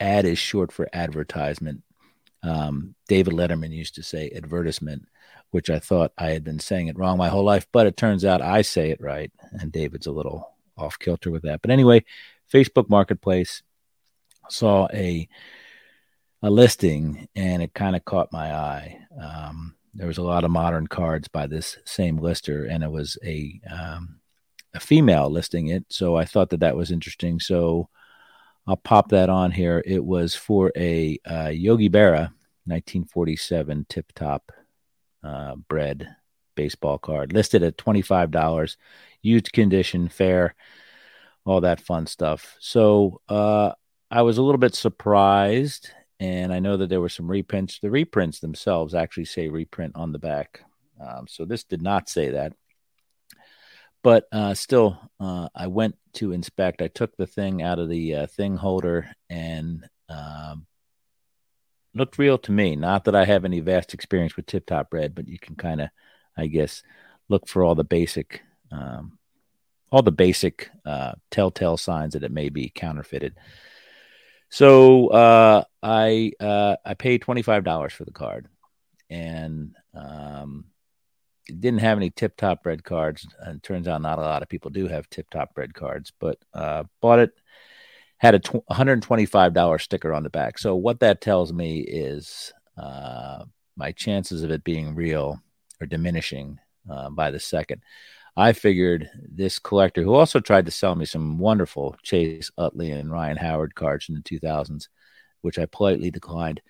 Ad 0.00 0.24
is 0.24 0.38
short 0.38 0.72
for 0.72 0.88
advertisement. 0.92 1.82
Um, 2.42 2.94
David 3.08 3.34
Letterman 3.34 3.72
used 3.72 3.96
to 3.96 4.02
say 4.02 4.30
advertisement, 4.34 5.06
which 5.50 5.68
I 5.70 5.78
thought 5.78 6.12
I 6.16 6.30
had 6.30 6.44
been 6.44 6.60
saying 6.60 6.88
it 6.88 6.98
wrong 6.98 7.18
my 7.18 7.28
whole 7.28 7.44
life, 7.44 7.66
but 7.72 7.86
it 7.86 7.96
turns 7.96 8.24
out 8.24 8.40
I 8.40 8.62
say 8.62 8.90
it 8.90 9.00
right, 9.00 9.32
and 9.52 9.72
David's 9.72 10.06
a 10.06 10.12
little 10.12 10.54
off 10.78 10.98
kilter 10.98 11.30
with 11.30 11.42
that. 11.42 11.60
But 11.62 11.70
anyway, 11.70 12.04
Facebook 12.52 12.88
Marketplace 12.88 13.62
saw 14.48 14.88
a 14.92 15.28
a 16.42 16.50
listing 16.50 17.28
and 17.34 17.62
it 17.62 17.74
kind 17.74 17.96
of 17.96 18.04
caught 18.04 18.32
my 18.32 18.54
eye. 18.54 19.00
Um, 19.20 19.74
there 19.92 20.06
was 20.06 20.18
a 20.18 20.22
lot 20.22 20.44
of 20.44 20.52
modern 20.52 20.86
cards 20.86 21.26
by 21.26 21.48
this 21.48 21.78
same 21.84 22.18
lister, 22.18 22.64
and 22.66 22.84
it 22.84 22.90
was 22.90 23.18
a 23.24 23.60
um, 23.70 24.20
a 24.74 24.80
female 24.80 25.28
listing 25.28 25.68
it. 25.68 25.84
So 25.90 26.16
I 26.16 26.24
thought 26.24 26.50
that 26.50 26.60
that 26.60 26.76
was 26.76 26.90
interesting. 26.90 27.40
So 27.40 27.88
I'll 28.66 28.76
pop 28.76 29.08
that 29.08 29.28
on 29.28 29.50
here. 29.50 29.82
It 29.84 30.04
was 30.04 30.34
for 30.34 30.72
a 30.76 31.18
uh, 31.28 31.48
Yogi 31.48 31.88
Berra 31.88 32.30
1947 32.66 33.86
tip 33.88 34.12
top 34.14 34.52
uh, 35.24 35.56
bread 35.56 36.14
baseball 36.58 36.98
card 36.98 37.32
listed 37.32 37.62
at 37.62 37.78
$25, 37.78 38.76
used 39.22 39.52
condition, 39.52 40.08
fair, 40.08 40.56
all 41.44 41.60
that 41.60 41.80
fun 41.80 42.06
stuff. 42.06 42.56
So 42.58 43.20
uh, 43.28 43.72
I 44.10 44.22
was 44.22 44.38
a 44.38 44.42
little 44.42 44.58
bit 44.58 44.74
surprised, 44.74 45.90
and 46.18 46.52
I 46.52 46.58
know 46.58 46.76
that 46.76 46.88
there 46.88 47.00
were 47.00 47.08
some 47.08 47.30
reprints. 47.30 47.78
The 47.78 47.92
reprints 47.92 48.40
themselves 48.40 48.92
actually 48.92 49.26
say 49.26 49.48
reprint 49.48 49.94
on 49.94 50.10
the 50.10 50.18
back. 50.18 50.62
Um, 51.00 51.28
so 51.28 51.44
this 51.44 51.62
did 51.62 51.80
not 51.80 52.08
say 52.08 52.30
that. 52.30 52.54
But 54.02 54.26
uh, 54.32 54.54
still, 54.54 54.98
uh, 55.20 55.48
I 55.54 55.68
went 55.68 55.96
to 56.14 56.32
inspect. 56.32 56.82
I 56.82 56.88
took 56.88 57.16
the 57.16 57.26
thing 57.26 57.62
out 57.62 57.78
of 57.78 57.88
the 57.88 58.14
uh, 58.14 58.26
thing 58.26 58.56
holder 58.56 59.08
and 59.30 59.88
um, 60.08 60.66
looked 61.94 62.18
real 62.18 62.38
to 62.38 62.52
me. 62.52 62.76
Not 62.76 63.04
that 63.04 63.16
I 63.16 63.24
have 63.24 63.44
any 63.44 63.60
vast 63.60 63.94
experience 63.94 64.36
with 64.36 64.46
tip 64.46 64.66
top 64.66 64.90
Bread, 64.90 65.14
but 65.14 65.28
you 65.28 65.38
can 65.38 65.56
kind 65.56 65.80
of, 65.80 65.88
I 66.38 66.46
guess, 66.46 66.82
look 67.28 67.48
for 67.48 67.64
all 67.64 67.74
the 67.74 67.84
basic 67.84 68.42
um, 68.70 69.18
all 69.90 70.02
the 70.02 70.12
basic 70.12 70.70
uh, 70.86 71.12
telltale 71.30 71.76
signs 71.76 72.12
that 72.12 72.22
it 72.22 72.30
may 72.30 72.48
be 72.50 72.70
counterfeited. 72.74 73.34
So 74.50 75.08
uh, 75.08 75.64
I 75.82 76.32
uh, 76.40 76.76
I 76.84 76.94
paid 76.94 77.22
twenty 77.22 77.42
five 77.42 77.64
dollars 77.64 77.92
for 77.92 78.04
the 78.04 78.12
card, 78.12 78.48
and 79.10 79.74
um, 79.94 80.66
didn't 81.46 81.80
have 81.80 81.98
any 81.98 82.10
tip 82.10 82.36
top 82.36 82.62
bread 82.62 82.84
cards. 82.84 83.26
And 83.40 83.62
turns 83.62 83.88
out 83.88 84.02
not 84.02 84.18
a 84.18 84.22
lot 84.22 84.42
of 84.42 84.48
people 84.48 84.70
do 84.70 84.86
have 84.88 85.10
tip 85.10 85.28
top 85.30 85.54
bread 85.54 85.74
cards, 85.74 86.12
but 86.18 86.38
uh, 86.54 86.84
bought 87.00 87.18
it. 87.18 87.32
Had 88.18 88.34
a 88.34 88.40
one 88.50 88.62
hundred 88.70 89.02
twenty 89.02 89.26
five 89.26 89.52
dollar 89.52 89.78
sticker 89.78 90.12
on 90.12 90.22
the 90.22 90.30
back. 90.30 90.58
So 90.58 90.74
what 90.76 91.00
that 91.00 91.20
tells 91.20 91.52
me 91.52 91.80
is 91.80 92.52
uh, 92.76 93.44
my 93.76 93.92
chances 93.92 94.42
of 94.42 94.50
it 94.50 94.64
being 94.64 94.94
real 94.94 95.40
are 95.80 95.86
diminishing 95.86 96.58
uh, 96.90 97.10
by 97.10 97.30
the 97.30 97.40
second. 97.40 97.82
I 98.36 98.52
figured 98.52 99.10
this 99.20 99.58
collector, 99.58 100.02
who 100.02 100.14
also 100.14 100.38
tried 100.38 100.66
to 100.66 100.72
sell 100.72 100.94
me 100.94 101.04
some 101.04 101.38
wonderful 101.38 101.96
Chase 102.02 102.50
Utley 102.56 102.92
and 102.92 103.10
Ryan 103.10 103.36
Howard 103.36 103.74
cards 103.74 104.08
in 104.08 104.14
the 104.14 104.20
2000s, 104.20 104.88
which 105.42 105.58
I 105.58 105.66
politely 105.66 106.10
declined, 106.10 106.60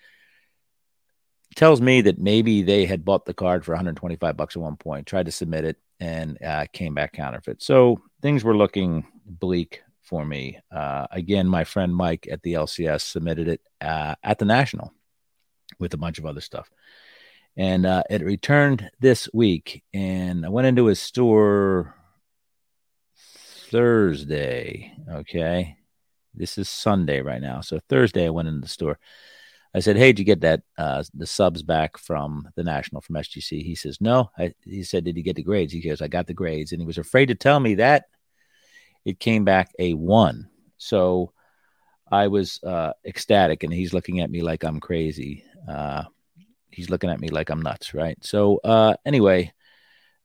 tells 1.55 1.79
me 1.79 2.01
that 2.01 2.17
maybe 2.17 2.63
they 2.63 2.85
had 2.85 3.05
bought 3.05 3.25
the 3.25 3.33
card 3.33 3.65
for 3.65 3.73
125 3.73 4.35
bucks 4.35 4.55
at 4.55 4.61
one 4.61 4.77
point, 4.77 5.05
tried 5.05 5.27
to 5.27 5.31
submit 5.31 5.63
it, 5.63 5.77
and 5.99 6.41
uh, 6.43 6.65
came 6.73 6.95
back 6.95 7.13
counterfeit. 7.13 7.61
So 7.61 8.01
things 8.21 8.43
were 8.43 8.57
looking 8.57 9.05
bleak 9.25 9.81
for 10.01 10.25
me. 10.25 10.59
Uh, 10.71 11.05
again, 11.11 11.47
my 11.47 11.65
friend 11.65 11.95
Mike 11.95 12.27
at 12.31 12.41
the 12.41 12.53
LCS 12.53 13.01
submitted 13.01 13.47
it 13.47 13.61
uh, 13.79 14.15
at 14.23 14.39
the 14.39 14.45
National 14.45 14.91
with 15.77 15.93
a 15.93 15.97
bunch 15.97 16.17
of 16.17 16.25
other 16.25 16.41
stuff 16.41 16.67
and 17.59 17.85
uh, 17.85 18.03
it 18.09 18.23
returned 18.23 18.89
this 19.01 19.27
week. 19.33 19.83
And 19.93 20.45
I 20.45 20.49
went 20.49 20.67
into 20.67 20.85
his 20.85 20.99
store 20.99 21.93
Thursday. 23.69 24.93
Okay, 25.11 25.75
this 26.33 26.57
is 26.57 26.69
Sunday 26.69 27.19
right 27.19 27.41
now, 27.41 27.59
so 27.59 27.79
Thursday 27.89 28.27
I 28.27 28.29
went 28.29 28.47
into 28.47 28.61
the 28.61 28.69
store. 28.69 28.97
I 29.75 29.81
said, 29.81 29.97
"Hey, 29.97 30.13
did 30.13 30.19
you 30.19 30.25
get 30.25 30.41
that 30.41 30.61
uh, 30.77 31.03
the 31.13 31.27
subs 31.27 31.61
back 31.61 31.97
from 31.97 32.47
the 32.55 32.63
national 32.63 33.01
from 33.01 33.17
SGC?" 33.17 33.61
He 33.61 33.75
says, 33.75 33.99
"No." 33.99 34.31
I, 34.37 34.53
he 34.63 34.83
said, 34.83 35.03
"Did 35.03 35.17
you 35.17 35.23
get 35.23 35.35
the 35.35 35.43
grades?" 35.43 35.73
He 35.73 35.81
goes, 35.81 36.01
"I 36.01 36.07
got 36.07 36.27
the 36.27 36.33
grades," 36.33 36.71
and 36.71 36.81
he 36.81 36.87
was 36.87 36.97
afraid 36.97 37.25
to 37.25 37.35
tell 37.35 37.59
me 37.59 37.75
that 37.75 38.05
it 39.03 39.19
came 39.19 39.43
back 39.43 39.73
a 39.79 39.95
one. 39.95 40.49
So 40.77 41.33
I 42.09 42.27
was 42.27 42.63
uh, 42.63 42.93
ecstatic, 43.05 43.63
and 43.63 43.73
he's 43.73 43.93
looking 43.93 44.21
at 44.21 44.31
me 44.31 44.41
like 44.43 44.63
I'm 44.63 44.79
crazy. 44.79 45.43
Uh, 45.67 46.05
he's 46.71 46.89
looking 46.89 47.09
at 47.09 47.19
me 47.19 47.29
like 47.29 47.49
I'm 47.49 47.61
nuts, 47.61 47.93
right? 47.93 48.17
So 48.23 48.59
uh, 48.63 48.95
anyway, 49.05 49.53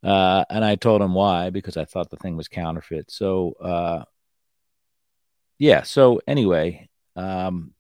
uh, 0.02 0.44
and 0.50 0.64
I 0.64 0.76
told 0.76 1.02
him 1.02 1.14
why 1.14 1.50
because 1.50 1.76
I 1.76 1.84
thought 1.84 2.10
the 2.10 2.16
thing 2.16 2.36
was 2.36 2.48
counterfeit. 2.48 3.10
So 3.10 3.54
uh, 3.60 4.04
yeah, 5.58 5.82
so 5.82 6.20
anyway, 6.26 6.88
um, 7.16 7.72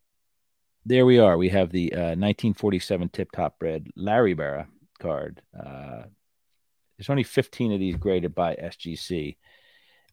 there 0.86 1.06
we 1.06 1.18
are. 1.18 1.36
We 1.36 1.48
have 1.50 1.70
the 1.70 1.92
uh, 1.92 2.16
1947 2.16 3.08
Tip 3.10 3.32
Top 3.32 3.58
Bread 3.58 3.88
Larry 3.96 4.34
Berra 4.34 4.66
card. 4.98 5.42
Uh, 5.58 6.04
there's 6.96 7.10
only 7.10 7.24
15 7.24 7.72
of 7.72 7.80
these 7.80 7.96
graded 7.96 8.34
by 8.34 8.54
SGC. 8.54 9.36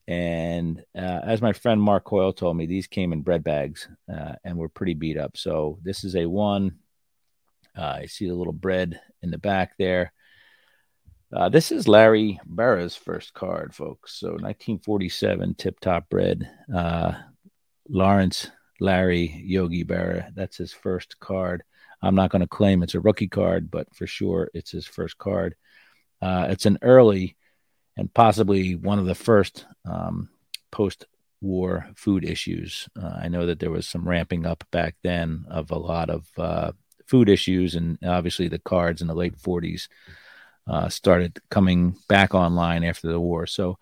And 0.08 0.84
uh, 0.98 1.20
as 1.24 1.42
my 1.42 1.54
friend 1.54 1.82
Mark 1.82 2.06
Coyle 2.06 2.34
told 2.34 2.58
me, 2.58 2.66
these 2.66 2.88
came 2.88 3.14
in 3.14 3.22
bread 3.22 3.44
bags 3.44 3.88
uh, 4.12 4.34
and 4.44 4.58
were 4.58 4.70
pretty 4.70 4.96
beat 4.96 5.18
up. 5.18 5.38
So 5.38 5.78
this 5.84 6.04
is 6.04 6.16
a 6.16 6.26
one 6.26 6.80
uh, 7.78 7.98
I 8.02 8.06
see 8.06 8.28
the 8.28 8.36
little 8.36 8.54
bread 8.54 9.00
in 9.22 9.32
the 9.32 9.38
back 9.38 9.74
there. 9.78 10.14
Uh, 11.34 11.48
this 11.50 11.72
is 11.72 11.88
Larry 11.88 12.40
Berra's 12.46 12.96
first 12.96 13.34
card, 13.34 13.74
folks. 13.74 14.20
So 14.20 14.32
1947 14.32 15.56
Tip 15.56 15.80
Top 15.80 16.10
Bread. 16.10 16.50
Uh, 16.74 17.14
Lawrence 17.90 18.50
Larry 18.80 19.42
Yogi 19.46 19.86
Berra. 19.86 20.34
That's 20.36 20.58
his 20.58 20.74
first 20.74 21.20
card. 21.20 21.64
I'm 22.02 22.16
not 22.16 22.32
going 22.32 22.42
to 22.42 22.48
claim 22.48 22.82
it's 22.82 22.96
a 22.96 23.00
rookie 23.00 23.28
card, 23.28 23.70
but 23.70 23.94
for 23.96 24.08
sure 24.08 24.50
it's 24.54 24.72
his 24.72 24.88
first 24.88 25.18
card. 25.18 25.56
Uh, 26.22 26.48
it's 26.50 26.66
an 26.66 26.80
early 26.82 27.38
and 27.96 28.14
possibly 28.14 28.76
one 28.76 29.00
of 29.00 29.06
the 29.06 29.16
first 29.16 29.66
um, 29.86 30.30
post 30.72 31.06
war 31.42 31.88
food 31.96 32.24
issues. 32.26 32.88
Uh, 33.00 33.20
I 33.22 33.28
know 33.28 33.46
that 33.46 33.60
there 33.60 33.72
was 33.72 33.88
some 33.88 34.08
ramping 34.08 34.46
up 34.46 34.64
back 34.72 34.96
then 35.04 35.46
of 35.50 35.72
a 35.72 35.78
lot 35.78 36.10
of 36.10 36.28
uh, 36.38 36.72
food 37.12 37.28
issues, 37.28 37.76
and 37.76 38.00
obviously 38.06 38.48
the 38.48 38.58
cards 38.58 39.02
in 39.02 39.08
the 39.08 39.14
late 39.14 39.38
40s 39.38 39.90
uh, 40.66 40.88
started 40.88 41.38
coming 41.50 41.94
back 42.08 42.34
online 42.34 42.86
after 42.86 43.10
the 43.10 43.20
war. 43.20 43.46
So, 43.46 43.78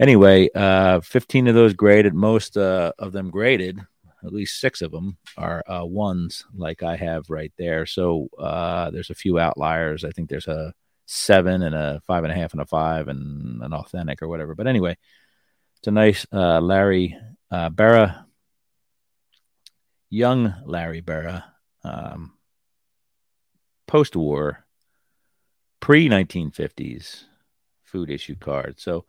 anyway, 0.00 0.48
uh, 0.54 1.00
15 1.00 1.48
of 1.48 1.54
those 1.54 1.74
graded, 1.74 2.14
most 2.14 2.56
uh, 2.56 2.92
of 2.98 3.12
them 3.12 3.28
graded, 3.28 3.78
at 4.24 4.32
least 4.32 4.58
six 4.58 4.80
of 4.80 4.90
them 4.90 5.18
are 5.36 5.62
uh, 5.70 5.84
ones 5.84 6.46
like 6.54 6.82
I 6.82 6.96
have 6.96 7.28
right 7.28 7.52
there. 7.58 7.84
So, 7.84 8.28
uh, 8.38 8.90
there's 8.90 9.10
a 9.10 9.14
few 9.14 9.38
outliers. 9.38 10.02
I 10.02 10.10
think 10.10 10.30
there's 10.30 10.48
a 10.48 10.72
seven 11.04 11.62
and 11.62 11.74
a 11.74 12.00
five 12.06 12.24
and 12.24 12.32
a 12.32 12.36
half 12.36 12.52
and 12.52 12.62
a 12.62 12.66
five 12.66 13.08
and 13.08 13.62
an 13.62 13.74
authentic 13.74 14.22
or 14.22 14.28
whatever. 14.28 14.54
But 14.54 14.66
anyway, 14.66 14.96
it's 15.76 15.88
a 15.88 15.90
nice 15.90 16.26
uh, 16.32 16.60
Larry 16.62 17.18
Berra, 17.52 18.24
young 20.08 20.54
Larry 20.64 21.02
Berra. 21.02 21.44
Um, 21.84 22.32
post 23.86 24.16
war, 24.16 24.64
pre 25.80 26.08
1950s 26.08 27.24
food 27.84 28.10
issue 28.10 28.36
card. 28.36 28.80
So 28.80 29.04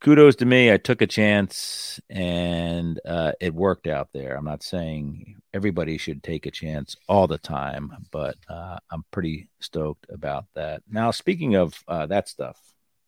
kudos 0.00 0.36
to 0.36 0.46
me. 0.46 0.72
I 0.72 0.78
took 0.78 1.02
a 1.02 1.06
chance 1.06 2.00
and 2.08 2.98
uh, 3.06 3.32
it 3.40 3.54
worked 3.54 3.86
out 3.86 4.08
there. 4.12 4.36
I'm 4.36 4.44
not 4.44 4.62
saying 4.62 5.40
everybody 5.52 5.98
should 5.98 6.22
take 6.22 6.46
a 6.46 6.50
chance 6.50 6.96
all 7.08 7.26
the 7.26 7.38
time, 7.38 8.06
but 8.10 8.36
uh, 8.48 8.78
I'm 8.90 9.04
pretty 9.10 9.48
stoked 9.60 10.06
about 10.10 10.46
that. 10.54 10.82
Now, 10.90 11.10
speaking 11.10 11.54
of 11.54 11.74
uh, 11.86 12.06
that 12.06 12.28
stuff, 12.28 12.58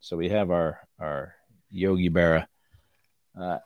so 0.00 0.16
we 0.16 0.28
have 0.28 0.50
our 0.50 0.80
our 0.98 1.34
Yogi 1.70 2.10
Berra. 2.10 2.46
Uh, 3.38 3.58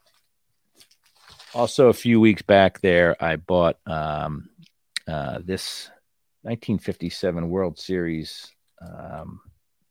also, 1.55 1.89
a 1.89 1.95
few 1.95 2.21
weeks 2.21 2.43
back 2.43 2.81
there, 2.81 3.17
I 3.23 3.37
bought 3.37 3.79
um, 3.87 4.51
uh, 5.09 5.41
this 5.43 5.91
1957 6.47 7.49
World 7.51 7.77
Series 7.77 8.47
um, 8.81 9.41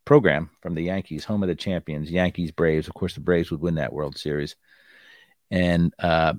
program 0.05 0.49
from 0.61 0.73
the 0.73 0.83
Yankees, 0.83 1.25
home 1.25 1.43
of 1.43 1.49
the 1.49 1.55
champions, 1.55 2.09
Yankees 2.09 2.51
Braves. 2.51 2.87
Of 2.87 2.93
course, 2.93 3.13
the 3.13 3.19
Braves 3.19 3.51
would 3.51 3.59
win 3.59 3.75
that 3.75 3.91
World 3.91 4.17
Series, 4.17 4.55
and 5.51 5.93
uh, 5.99 6.33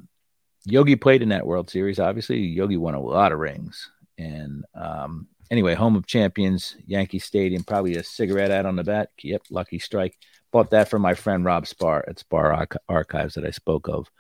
Yogi 0.65 0.97
played 0.97 1.21
in 1.21 1.29
that 1.29 1.47
World 1.47 1.69
Series. 1.69 2.01
Obviously, 2.01 2.39
Yogi 2.39 2.79
won 2.79 2.95
a 2.95 3.01
lot 3.01 3.33
of 3.33 3.39
rings, 3.39 3.91
and 4.17 4.65
um, 4.75 5.29
anyway, 5.51 5.75
home 5.75 5.97
of 5.97 6.07
champions, 6.07 6.77
Yankee 6.87 7.19
Stadium. 7.19 7.63
Probably 7.63 7.97
a 7.97 8.03
cigarette 8.03 8.51
ad 8.51 8.65
on 8.65 8.77
the 8.77 8.85
back. 8.85 9.11
Yep, 9.23 9.43
lucky 9.51 9.79
strike. 9.79 10.17
Bought 10.51 10.71
that 10.71 10.89
from 10.89 11.03
my 11.03 11.13
friend 11.13 11.45
Rob 11.45 11.67
Spar 11.67 12.07
at 12.09 12.21
Spar 12.21 12.67
Archives 12.89 13.35
that 13.35 13.45
I 13.45 13.51
spoke 13.51 13.89
of 13.89 14.11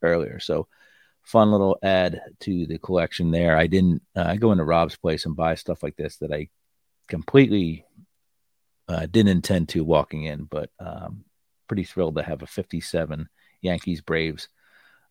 earlier. 0.00 0.40
So 0.40 0.66
fun 1.22 1.50
little 1.50 1.78
add 1.82 2.20
to 2.40 2.66
the 2.66 2.78
collection 2.78 3.30
there. 3.30 3.56
I 3.56 3.66
didn't 3.66 4.02
uh, 4.16 4.34
go 4.36 4.52
into 4.52 4.64
Rob's 4.64 4.96
place 4.96 5.26
and 5.26 5.36
buy 5.36 5.54
stuff 5.54 5.82
like 5.82 5.96
this 5.96 6.16
that 6.18 6.32
I 6.32 6.48
completely 7.08 7.84
uh, 8.88 9.06
didn't 9.06 9.32
intend 9.32 9.68
to 9.70 9.84
walking 9.84 10.24
in, 10.24 10.44
but 10.44 10.70
um, 10.80 11.24
pretty 11.68 11.84
thrilled 11.84 12.16
to 12.16 12.22
have 12.22 12.42
a 12.42 12.46
57 12.46 13.28
Yankees 13.60 14.00
Braves 14.00 14.48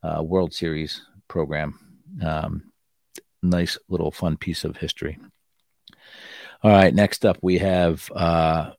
uh, 0.03 0.21
World 0.21 0.53
Series 0.53 1.01
program. 1.27 1.79
Um, 2.21 2.71
nice 3.41 3.77
little 3.89 4.11
fun 4.11 4.37
piece 4.37 4.63
of 4.63 4.77
history. 4.77 5.17
All 6.63 6.71
right, 6.71 6.93
next 6.93 7.25
up 7.25 7.37
we 7.41 7.57
have 7.57 8.11
uh, 8.15 8.71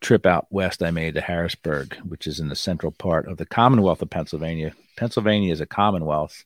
trip 0.00 0.26
out 0.26 0.46
west 0.50 0.82
I 0.82 0.90
made 0.90 1.14
to 1.14 1.20
Harrisburg, 1.20 1.96
which 2.04 2.26
is 2.26 2.38
in 2.38 2.48
the 2.48 2.56
central 2.56 2.92
part 2.92 3.26
of 3.26 3.36
the 3.36 3.46
Commonwealth 3.46 4.02
of 4.02 4.10
Pennsylvania. 4.10 4.74
Pennsylvania 4.96 5.52
is 5.52 5.60
a 5.60 5.66
commonwealth 5.66 6.44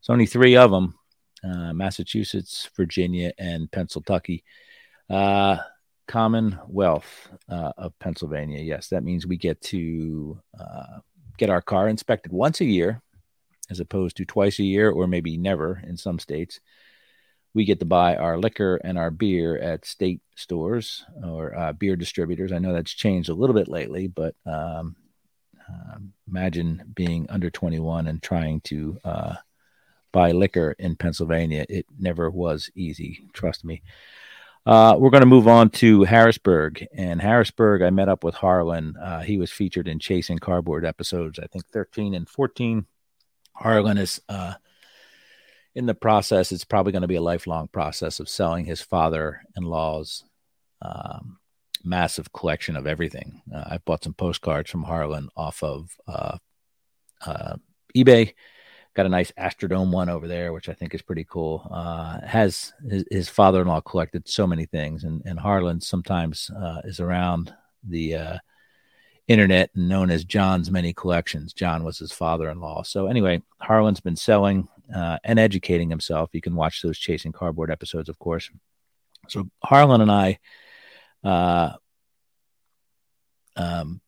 there's 0.00 0.12
only 0.12 0.26
three 0.26 0.56
of 0.56 0.70
them 0.70 0.94
uh, 1.42 1.72
Massachusetts, 1.72 2.68
Virginia, 2.76 3.32
and 3.38 3.70
Pennsylvania. 3.70 4.40
Uh, 5.08 5.58
Commonwealth 6.06 7.28
uh, 7.48 7.70
of 7.78 7.96
Pennsylvania. 8.00 8.60
Yes, 8.60 8.88
that 8.88 9.04
means 9.04 9.28
we 9.28 9.36
get 9.36 9.60
to 9.62 10.40
uh, 10.58 10.98
get 11.38 11.50
our 11.50 11.62
car 11.62 11.88
inspected 11.88 12.32
once 12.32 12.60
a 12.60 12.64
year 12.64 13.00
as 13.70 13.78
opposed 13.78 14.16
to 14.16 14.24
twice 14.24 14.58
a 14.58 14.64
year 14.64 14.90
or 14.90 15.06
maybe 15.06 15.36
never 15.36 15.80
in 15.86 15.96
some 15.96 16.18
states. 16.18 16.58
We 17.54 17.64
get 17.64 17.78
to 17.78 17.86
buy 17.86 18.16
our 18.16 18.38
liquor 18.38 18.80
and 18.82 18.98
our 18.98 19.12
beer 19.12 19.56
at 19.56 19.84
state 19.84 20.20
stores 20.34 21.04
or 21.24 21.56
uh, 21.56 21.72
beer 21.74 21.94
distributors. 21.94 22.50
I 22.50 22.58
know 22.58 22.72
that's 22.72 22.92
changed 22.92 23.28
a 23.28 23.34
little 23.34 23.54
bit 23.54 23.68
lately, 23.68 24.08
but 24.08 24.34
um, 24.44 24.96
uh, 25.68 25.98
imagine 26.26 26.82
being 26.92 27.26
under 27.30 27.50
21 27.50 28.08
and 28.08 28.20
trying 28.20 28.60
to 28.62 28.98
uh, 29.04 29.34
buy 30.12 30.32
liquor 30.32 30.74
in 30.78 30.96
Pennsylvania. 30.96 31.66
It 31.68 31.86
never 31.98 32.30
was 32.30 32.70
easy, 32.74 33.28
trust 33.32 33.64
me. 33.64 33.82
Uh, 34.66 34.96
we're 34.98 35.10
going 35.10 35.22
to 35.22 35.26
move 35.26 35.48
on 35.48 35.70
to 35.70 36.04
Harrisburg. 36.04 36.86
And 36.94 37.20
Harrisburg, 37.20 37.82
I 37.82 37.90
met 37.90 38.08
up 38.08 38.24
with 38.24 38.34
Harlan. 38.34 38.96
Uh, 38.96 39.20
he 39.20 39.38
was 39.38 39.50
featured 39.50 39.88
in 39.88 39.98
Chasing 39.98 40.38
Cardboard 40.38 40.84
episodes, 40.84 41.38
I 41.38 41.46
think 41.46 41.66
13 41.68 42.14
and 42.14 42.28
14. 42.28 42.86
Harlan 43.54 43.98
is 43.98 44.20
uh, 44.28 44.54
in 45.74 45.86
the 45.86 45.94
process, 45.94 46.52
it's 46.52 46.64
probably 46.64 46.92
going 46.92 47.02
to 47.02 47.08
be 47.08 47.16
a 47.16 47.22
lifelong 47.22 47.68
process 47.68 48.20
of 48.20 48.28
selling 48.28 48.64
his 48.64 48.80
father 48.80 49.42
in 49.56 49.62
law's 49.62 50.24
um, 50.82 51.38
massive 51.84 52.32
collection 52.32 52.76
of 52.76 52.86
everything. 52.86 53.42
Uh, 53.54 53.64
I 53.66 53.78
bought 53.78 54.04
some 54.04 54.14
postcards 54.14 54.70
from 54.70 54.82
Harlan 54.82 55.28
off 55.36 55.62
of 55.62 55.96
uh, 56.08 56.38
uh, 57.24 57.56
eBay 57.96 58.34
got 58.94 59.06
a 59.06 59.10
nice 59.10 59.30
Astrodome 59.32 59.92
one 59.92 60.08
over 60.08 60.26
there, 60.26 60.52
which 60.52 60.68
I 60.68 60.74
think 60.74 60.94
is 60.94 61.02
pretty 61.02 61.24
cool. 61.28 61.68
Uh, 61.70 62.20
has 62.26 62.72
his, 62.88 63.04
his, 63.10 63.28
father-in-law 63.28 63.82
collected 63.82 64.28
so 64.28 64.46
many 64.46 64.66
things, 64.66 65.04
and 65.04 65.22
and 65.24 65.38
Harlan 65.38 65.80
sometimes 65.80 66.50
uh, 66.50 66.80
is 66.84 67.00
around 67.00 67.54
the 67.84 68.14
uh, 68.14 68.38
internet 69.30 69.70
and 69.74 69.88
known 69.88 70.10
as 70.10 70.24
John's 70.24 70.70
Many 70.70 70.92
Collections. 70.92 71.52
John 71.52 71.84
was 71.84 71.98
his 71.98 72.12
father-in-law. 72.12 72.82
So 72.82 73.06
anyway, 73.06 73.42
Harlan's 73.60 74.00
been 74.00 74.16
selling 74.16 74.68
uh, 74.94 75.18
and 75.22 75.38
educating 75.38 75.88
himself. 75.88 76.30
You 76.32 76.40
can 76.40 76.56
watch 76.56 76.82
those 76.82 76.98
Chasing 76.98 77.32
Cardboard 77.32 77.70
episodes, 77.70 78.08
of 78.08 78.18
course. 78.18 78.50
So 79.28 79.48
Harlan 79.62 80.00
and 80.00 80.10
I, 80.10 80.38
uh, 81.22 81.74
um, 83.54 84.00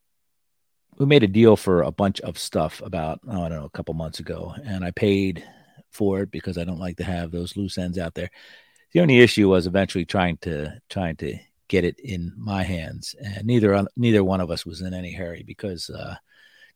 we 1.03 1.09
made 1.09 1.25
a 1.25 1.29
deal 1.29 1.57
for 1.57 1.83
a 1.83 1.91
bunch 1.91 2.21
of 2.21 2.38
stuff 2.38 2.81
about 2.85 3.19
oh, 3.27 3.43
I 3.43 3.49
don't 3.49 3.59
know 3.59 3.65
a 3.65 3.71
couple 3.71 3.93
months 3.95 4.21
ago, 4.21 4.55
and 4.65 4.85
I 4.85 4.93
paid 4.93 5.45
for 5.91 6.21
it 6.21 6.31
because 6.31 6.57
I 6.57 6.65
don't 6.65 6.79
like 6.79 6.97
to 6.99 7.05
have 7.05 7.33
those 7.33 7.57
loose 7.57 7.77
ends 7.77 7.99
out 7.99 8.15
there. 8.15 8.31
The 8.93 9.01
only 9.01 9.19
issue 9.19 9.49
was 9.49 9.67
eventually 9.67 10.05
trying 10.05 10.37
to 10.43 10.81
trying 10.88 11.17
to 11.17 11.37
get 11.67 11.85
it 11.85 11.99
in 11.99 12.33
my 12.37 12.62
hands, 12.62 13.17
and 13.21 13.45
neither 13.45 13.85
neither 13.97 14.23
one 14.23 14.41
of 14.41 14.53
us 14.53 14.65
was 14.65 14.81
in 14.81 14.95
any 14.95 15.12
hurry 15.12 15.43
because 15.45 15.91
uh, 15.91 16.15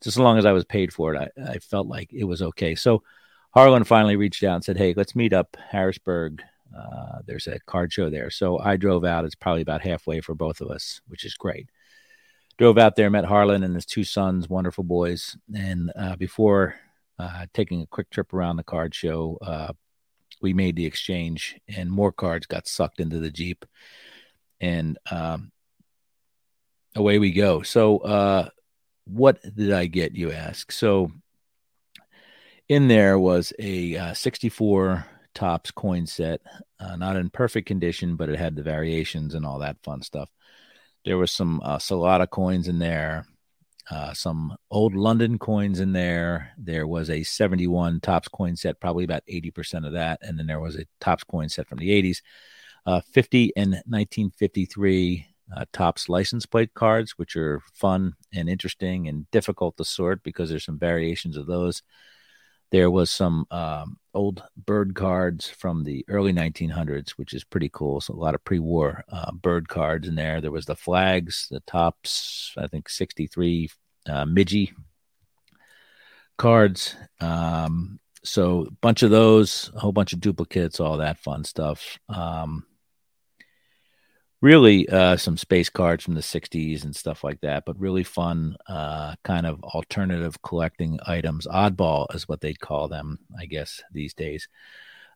just 0.03 0.17
as 0.17 0.21
long 0.21 0.39
as 0.39 0.45
I 0.45 0.53
was 0.53 0.65
paid 0.65 0.93
for 0.93 1.15
it, 1.15 1.33
I, 1.39 1.53
I 1.53 1.59
felt 1.61 1.87
like 1.87 2.13
it 2.13 2.25
was 2.25 2.43
okay. 2.43 2.75
So 2.75 3.05
Harlan 3.53 3.85
finally 3.85 4.17
reached 4.17 4.43
out 4.43 4.57
and 4.57 4.65
said, 4.65 4.77
"Hey, 4.77 4.93
let's 4.97 5.15
meet 5.15 5.35
up 5.35 5.57
Harrisburg. 5.71 6.43
Uh, 6.77 7.21
there's 7.27 7.47
a 7.47 7.61
card 7.61 7.93
show 7.93 8.11
there." 8.11 8.31
So 8.31 8.59
I 8.59 8.77
drove 8.77 9.05
out. 9.05 9.25
It's 9.25 9.37
probably 9.37 9.63
about 9.63 9.83
halfway 9.83 10.21
for 10.21 10.35
both 10.35 10.61
of 10.61 10.69
us, 10.69 11.01
which 11.07 11.25
is 11.25 11.35
great 11.35 11.69
drove 12.59 12.79
out 12.79 12.97
there, 12.97 13.11
met 13.11 13.25
Harlan 13.25 13.63
and 13.63 13.75
his 13.75 13.87
two 13.87 14.05
sons, 14.05 14.49
wonderful 14.49 14.85
boys. 14.85 15.37
And 15.55 15.93
uh, 15.97 16.17
before 16.17 16.77
uh, 17.19 17.47
taking 17.53 17.83
a 17.83 17.87
quick 17.87 18.11
trip 18.11 18.33
around 18.33 18.57
the 18.57 18.65
card 18.65 18.95
show, 18.95 19.39
uh, 19.43 19.73
we 20.41 20.53
made 20.53 20.77
the 20.77 20.87
exchange, 20.87 21.59
and 21.69 21.91
more 21.91 22.13
cards 22.13 22.47
got 22.47 22.67
sucked 22.67 23.01
into 23.01 23.19
the 23.19 23.31
Jeep. 23.31 23.65
And 24.61 24.99
um, 25.11 25.51
away 26.95 27.19
we 27.19 27.33
go. 27.33 27.63
So, 27.63 27.99
uh, 27.99 28.49
what 29.05 29.41
did 29.43 29.73
I 29.73 29.87
get, 29.87 30.17
you 30.17 30.33
ask? 30.33 30.73
So, 30.73 31.13
in 32.69 32.89
there 32.89 33.19
was 33.19 33.53
a 33.59 33.97
uh, 33.97 34.15
64 34.15 35.07
Topps 35.35 35.71
coin 35.71 36.07
set, 36.07 36.41
uh, 36.81 36.97
not 36.97 37.17
in 37.17 37.31
perfect 37.31 37.69
condition, 37.69 38.17
but 38.17 38.31
it 38.31 38.39
had 38.39 38.57
the 38.57 38.63
variations 38.63 39.35
and 39.35 39.45
all 39.45 39.61
that 39.61 39.77
fun 39.83 40.03
stuff. 40.03 40.31
There 41.07 41.17
was 41.17 41.31
some 41.31 41.61
uh, 41.65 41.79
coins 42.27 42.67
in 42.67 42.81
there, 42.81 43.27
uh, 43.89 44.13
some 44.13 44.57
old 44.73 44.93
London 44.97 45.39
coins 45.39 45.79
in 45.79 45.93
there. 45.93 46.51
There 46.59 46.89
was 46.89 47.09
a 47.11 47.23
71 47.23 48.01
Topps 48.01 48.27
coin 48.27 48.57
set, 48.57 48.81
probably 48.81 49.05
about 49.05 49.23
80% 49.31 49.87
of 49.87 49.93
that. 49.93 50.19
And 50.23 50.37
then 50.37 50.49
there 50.49 50.59
was 50.59 50.75
a 50.75 50.85
Topps 51.01 51.23
coin 51.23 51.49
set 51.49 51.69
from 51.69 51.79
the 51.79 51.91
80s. 51.91 52.23
Uh, 52.85 53.01
50 53.13 53.53
and 53.57 53.71
1953 53.87 55.27
uh, 55.57 55.65
Topps 55.73 56.09
license 56.09 56.45
plate 56.45 56.75
cards, 56.75 57.13
which 57.17 57.37
are 57.37 57.63
fun 57.73 58.15
and 58.35 58.49
interesting 58.49 59.07
and 59.07 59.31
difficult 59.31 59.77
to 59.77 59.85
sort 59.85 60.25
because 60.25 60.51
there's 60.51 60.65
some 60.65 60.79
variations 60.79 61.37
of 61.37 61.47
those. 61.47 61.83
There 62.73 62.91
was 62.91 63.11
some 63.11 63.47
um, 63.51 63.99
old 64.13 64.43
bird 64.57 64.95
cards 64.95 65.49
from 65.49 65.85
the 65.85 66.05
early 66.09 66.33
1900s, 66.33 67.11
which 67.11 67.33
is 67.33 67.45
pretty 67.45 67.71
cool. 67.73 68.01
So 68.01 68.15
a 68.15 68.17
lot 68.17 68.35
of 68.35 68.45
pre-war 68.45 69.05
uh, 69.09 69.33
bird 69.33 69.69
cards 69.69 70.09
in 70.09 70.15
there. 70.15 70.41
There 70.41 70.51
was 70.51 70.67
the 70.67 70.75
flags, 70.75 71.47
the 71.51 71.61
Topps, 71.61 72.53
I 72.59 72.67
think 72.67 72.89
63 72.89 73.71
uh, 74.09 74.25
Midgee 74.25 74.73
cards. 76.37 76.97
Um, 77.21 78.01
so 78.25 78.67
a 78.67 78.71
bunch 78.83 79.03
of 79.03 79.11
those, 79.11 79.71
a 79.75 79.81
whole 79.81 79.93
bunch 79.93 80.13
of 80.13 80.21
duplicates, 80.21 80.81
all 80.81 80.99
that 80.99 81.19
fun 81.19 81.45
stuff. 81.45 81.99
Um, 82.09 82.67
really 84.43 84.89
uh, 84.89 85.17
some 85.17 85.37
space 85.37 85.69
cards 85.71 86.05
from 86.05 86.15
the 86.15 86.21
60s 86.21 86.85
and 86.85 86.95
stuff 86.95 87.25
like 87.25 87.41
that 87.41 87.65
but 87.65 87.79
really 87.79 88.05
fun 88.05 88.57
uh, 88.69 89.15
kind 89.25 89.47
of 89.47 89.63
alternative 89.65 90.41
collecting 90.43 90.99
items 91.07 91.47
oddball 91.47 92.13
is 92.15 92.29
what 92.29 92.41
they'd 92.41 92.61
call 92.61 92.89
them 92.89 93.19
i 93.39 93.47
guess 93.47 93.83
these 93.93 94.15
days. 94.15 94.49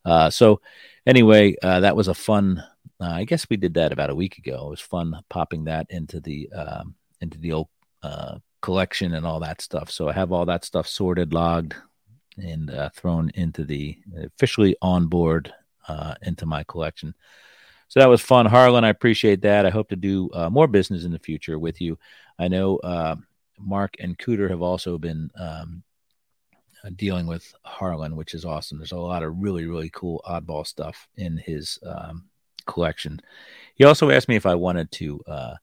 Uh, 0.05 0.31
so 0.31 0.61
anyway 1.07 1.55
uh, 1.63 1.81
that 1.81 1.97
was 1.97 2.09
a 2.09 2.15
fun 2.15 2.63
uh, 3.01 3.13
i 3.13 3.25
guess 3.25 3.49
we 3.51 3.57
did 3.57 3.75
that 3.75 3.93
about 3.93 4.11
a 4.11 4.15
week 4.15 4.39
ago. 4.39 4.67
It 4.67 4.71
was 4.71 4.81
fun 4.81 5.15
popping 5.29 5.65
that 5.65 5.87
into 5.91 6.21
the 6.21 6.51
um, 6.53 6.95
into 7.21 7.39
the 7.39 7.53
old 7.53 7.69
uh, 8.03 8.39
collection 8.63 9.15
and 9.15 9.27
all 9.27 9.41
that 9.41 9.61
stuff. 9.61 9.91
So 9.91 10.09
i 10.09 10.13
have 10.13 10.33
all 10.33 10.47
that 10.47 10.65
stuff 10.65 10.87
sorted 10.87 11.35
logged 11.35 11.75
and 12.39 12.71
thrown 12.95 13.31
into 13.35 13.65
the 13.65 13.99
officially 14.17 14.77
on 14.81 15.09
board 15.09 15.53
into 16.23 16.47
my 16.47 16.65
collection 16.65 17.15
so 17.91 17.99
that 17.99 18.09
was 18.09 18.21
fun, 18.21 18.47
Harlan. 18.47 18.85
I 18.85 18.89
appreciate 18.89 19.43
that. 19.43 19.67
I 19.67 19.71
hope 19.71 19.89
to 19.89 19.97
do 19.97 20.31
uh, 20.33 20.49
more 20.49 20.69
business 20.69 21.05
in 21.05 21.11
the 21.11 21.19
future 21.19 21.59
with 21.59 21.81
you. 21.81 21.99
I 22.39 22.47
know 22.47 22.77
uh, 22.79 23.17
Mark 23.59 23.97
and 23.99 24.17
Cooter 24.17 24.49
have 24.49 24.63
also 24.63 24.97
been 24.97 25.29
um, 25.37 25.83
uh, 26.85 26.91
dealing 26.95 27.27
with 27.27 27.53
Harlan, 27.65 28.15
which 28.15 28.33
is 28.33 28.45
awesome. 28.45 28.79
There's 28.79 28.93
a 28.93 28.97
lot 28.97 29.25
of 29.25 29.39
really, 29.39 29.67
really 29.67 29.91
cool 29.93 30.23
oddball 30.25 30.65
stuff 30.65 31.09
in 31.17 31.37
his 31.37 31.81
um, 31.85 32.27
collection. 32.65 33.21
He 33.75 33.83
also 33.83 34.09
asked 34.11 34.29
me 34.29 34.37
if 34.37 34.47
I 34.47 34.55
wanted 34.55 34.93
to. 34.93 35.21
Uh, 35.27 35.55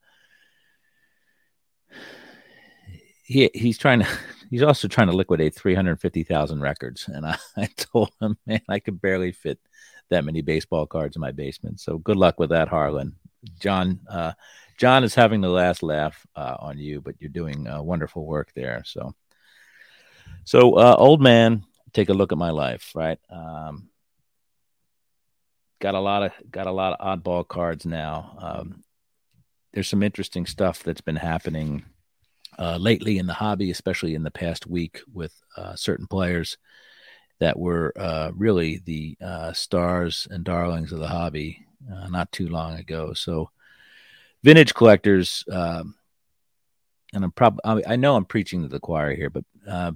he 3.22 3.50
he's 3.54 3.78
trying 3.78 4.00
to. 4.00 4.08
He's 4.50 4.62
also 4.62 4.88
trying 4.88 5.08
to 5.08 5.12
liquidate 5.14 5.54
350,000 5.54 6.62
records, 6.62 7.06
and 7.06 7.26
I, 7.26 7.36
I 7.58 7.68
told 7.76 8.12
him, 8.18 8.38
man, 8.46 8.62
I 8.66 8.78
could 8.78 8.98
barely 8.98 9.30
fit 9.30 9.58
that 10.10 10.24
many 10.24 10.42
baseball 10.42 10.86
cards 10.86 11.16
in 11.16 11.20
my 11.20 11.32
basement. 11.32 11.80
So 11.80 11.98
good 11.98 12.16
luck 12.16 12.38
with 12.38 12.50
that, 12.50 12.68
Harlan. 12.68 13.14
John, 13.60 14.00
uh, 14.08 14.32
John 14.78 15.04
is 15.04 15.14
having 15.14 15.40
the 15.40 15.48
last 15.48 15.82
laugh 15.82 16.26
uh, 16.34 16.56
on 16.58 16.78
you, 16.78 17.00
but 17.00 17.14
you're 17.18 17.30
doing 17.30 17.66
uh, 17.66 17.82
wonderful 17.82 18.24
work 18.24 18.52
there. 18.54 18.82
So, 18.84 19.14
so 20.44 20.74
uh, 20.74 20.94
old 20.98 21.20
man, 21.20 21.64
take 21.92 22.08
a 22.08 22.14
look 22.14 22.32
at 22.32 22.38
my 22.38 22.50
life, 22.50 22.92
right? 22.94 23.18
Um, 23.30 23.88
got 25.80 25.94
a 25.94 26.00
lot 26.00 26.24
of 26.24 26.32
got 26.50 26.66
a 26.66 26.72
lot 26.72 26.98
of 26.98 27.22
oddball 27.22 27.46
cards 27.46 27.86
now. 27.86 28.36
Um, 28.40 28.84
there's 29.72 29.88
some 29.88 30.02
interesting 30.02 30.46
stuff 30.46 30.82
that's 30.82 31.00
been 31.00 31.16
happening 31.16 31.84
uh, 32.58 32.76
lately 32.78 33.18
in 33.18 33.26
the 33.26 33.34
hobby, 33.34 33.70
especially 33.70 34.14
in 34.14 34.22
the 34.22 34.30
past 34.30 34.66
week 34.66 35.00
with 35.12 35.34
uh, 35.56 35.76
certain 35.76 36.06
players 36.06 36.56
that 37.40 37.58
were 37.58 37.92
uh, 37.96 38.30
really 38.34 38.80
the 38.84 39.16
uh, 39.24 39.52
stars 39.52 40.26
and 40.30 40.44
darlings 40.44 40.92
of 40.92 40.98
the 40.98 41.08
hobby 41.08 41.64
uh, 41.92 42.08
not 42.08 42.32
too 42.32 42.48
long 42.48 42.76
ago. 42.76 43.12
So, 43.12 43.50
vintage 44.42 44.74
collectors, 44.74 45.44
um, 45.50 45.94
and 47.14 47.24
I'm 47.24 47.32
probably 47.32 47.86
I 47.86 47.96
know 47.96 48.16
I'm 48.16 48.24
preaching 48.24 48.62
to 48.62 48.68
the 48.68 48.80
choir 48.80 49.14
here, 49.14 49.30
but 49.30 49.44
uh, 49.68 49.92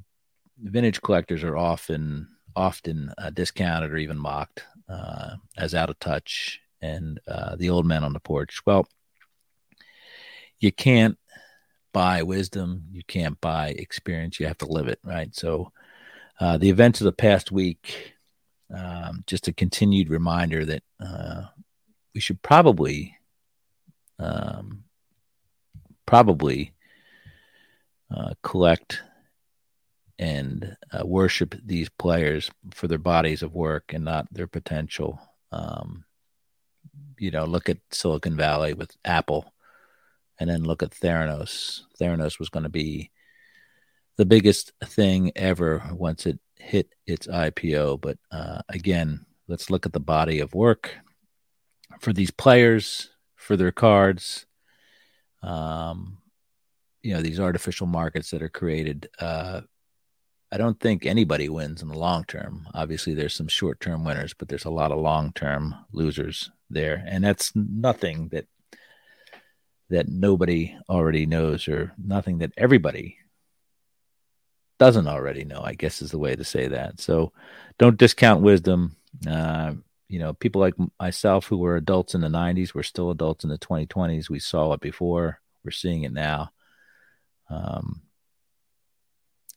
vintage 0.58 1.00
collectors 1.02 1.44
are 1.44 1.56
often 1.56 2.28
often 2.54 3.12
uh, 3.18 3.30
discounted 3.30 3.90
or 3.90 3.96
even 3.96 4.18
mocked 4.18 4.64
uh, 4.88 5.36
as 5.56 5.74
out 5.74 5.90
of 5.90 5.98
touch 5.98 6.60
and 6.80 7.20
the 7.56 7.70
old 7.70 7.86
man 7.86 8.04
on 8.04 8.12
the 8.12 8.20
porch. 8.20 8.60
Well, 8.66 8.86
you 10.58 10.72
can't 10.72 11.18
buy 11.92 12.22
wisdom, 12.22 12.84
you 12.92 13.02
can't 13.06 13.40
buy 13.40 13.68
experience. 13.68 14.40
You 14.40 14.46
have 14.46 14.58
to 14.58 14.66
live 14.66 14.88
it, 14.88 14.98
right? 15.04 15.34
So 15.34 15.72
uh, 16.42 16.58
the 16.58 16.70
events 16.70 17.00
of 17.00 17.04
the 17.04 17.12
past 17.12 17.52
week, 17.52 18.14
um, 18.74 19.22
just 19.28 19.46
a 19.46 19.52
continued 19.52 20.10
reminder 20.10 20.64
that 20.64 20.82
uh, 20.98 21.42
we 22.16 22.20
should 22.20 22.42
probably, 22.42 23.16
um, 24.18 24.82
probably 26.04 26.72
uh, 28.12 28.34
collect 28.42 29.02
and 30.18 30.76
uh, 30.90 31.06
worship 31.06 31.54
these 31.64 31.88
players 31.90 32.50
for 32.74 32.88
their 32.88 32.98
bodies 32.98 33.44
of 33.44 33.54
work 33.54 33.92
and 33.92 34.04
not 34.04 34.26
their 34.32 34.48
potential. 34.48 35.20
Um, 35.52 36.04
you 37.18 37.30
know, 37.30 37.44
look 37.44 37.68
at 37.68 37.78
Silicon 37.92 38.36
Valley 38.36 38.74
with 38.74 38.96
Apple, 39.04 39.54
and 40.40 40.50
then 40.50 40.64
look 40.64 40.82
at 40.82 40.90
Theranos. 40.90 41.82
Theranos 42.00 42.40
was 42.40 42.48
going 42.48 42.64
to 42.64 42.68
be 42.68 43.12
the 44.16 44.26
biggest 44.26 44.72
thing 44.84 45.32
ever 45.36 45.82
once 45.92 46.26
it 46.26 46.38
hit 46.58 46.94
its 47.06 47.26
IPO. 47.26 48.00
But 48.00 48.18
uh, 48.30 48.62
again, 48.68 49.24
let's 49.48 49.70
look 49.70 49.86
at 49.86 49.92
the 49.92 50.00
body 50.00 50.40
of 50.40 50.54
work 50.54 50.94
for 52.00 52.12
these 52.12 52.30
players, 52.30 53.10
for 53.36 53.56
their 53.56 53.72
cards. 53.72 54.46
Um, 55.42 56.18
you 57.02 57.14
know, 57.14 57.20
these 57.20 57.40
artificial 57.40 57.86
markets 57.86 58.30
that 58.30 58.42
are 58.42 58.48
created. 58.48 59.08
Uh, 59.18 59.62
I 60.52 60.58
don't 60.58 60.78
think 60.78 61.06
anybody 61.06 61.48
wins 61.48 61.82
in 61.82 61.88
the 61.88 61.98
long 61.98 62.24
term. 62.24 62.68
Obviously, 62.74 63.14
there's 63.14 63.34
some 63.34 63.48
short 63.48 63.80
term 63.80 64.04
winners, 64.04 64.34
but 64.34 64.48
there's 64.48 64.66
a 64.66 64.70
lot 64.70 64.92
of 64.92 64.98
long 64.98 65.32
term 65.32 65.74
losers 65.92 66.50
there, 66.70 67.02
and 67.06 67.24
that's 67.24 67.56
nothing 67.56 68.28
that 68.28 68.46
that 69.90 70.08
nobody 70.08 70.76
already 70.88 71.26
knows, 71.26 71.66
or 71.68 71.92
nothing 71.98 72.38
that 72.38 72.52
everybody 72.56 73.16
doesn't 74.82 75.06
already 75.06 75.44
know, 75.44 75.62
I 75.62 75.74
guess 75.74 76.02
is 76.02 76.10
the 76.10 76.18
way 76.18 76.34
to 76.34 76.42
say 76.42 76.66
that. 76.66 77.00
So 77.00 77.32
don't 77.78 77.96
discount 77.96 78.42
wisdom. 78.42 78.96
Uh, 79.24 79.74
you 80.08 80.18
know, 80.18 80.32
people 80.32 80.60
like 80.60 80.74
myself 80.98 81.46
who 81.46 81.58
were 81.58 81.76
adults 81.76 82.16
in 82.16 82.20
the 82.20 82.26
90s, 82.26 82.74
we're 82.74 82.82
still 82.82 83.12
adults 83.12 83.44
in 83.44 83.50
the 83.50 83.58
2020s. 83.58 84.28
We 84.28 84.40
saw 84.40 84.72
it 84.72 84.80
before, 84.80 85.38
we're 85.64 85.70
seeing 85.70 86.02
it 86.02 86.12
now. 86.12 86.50
Um, 87.48 88.02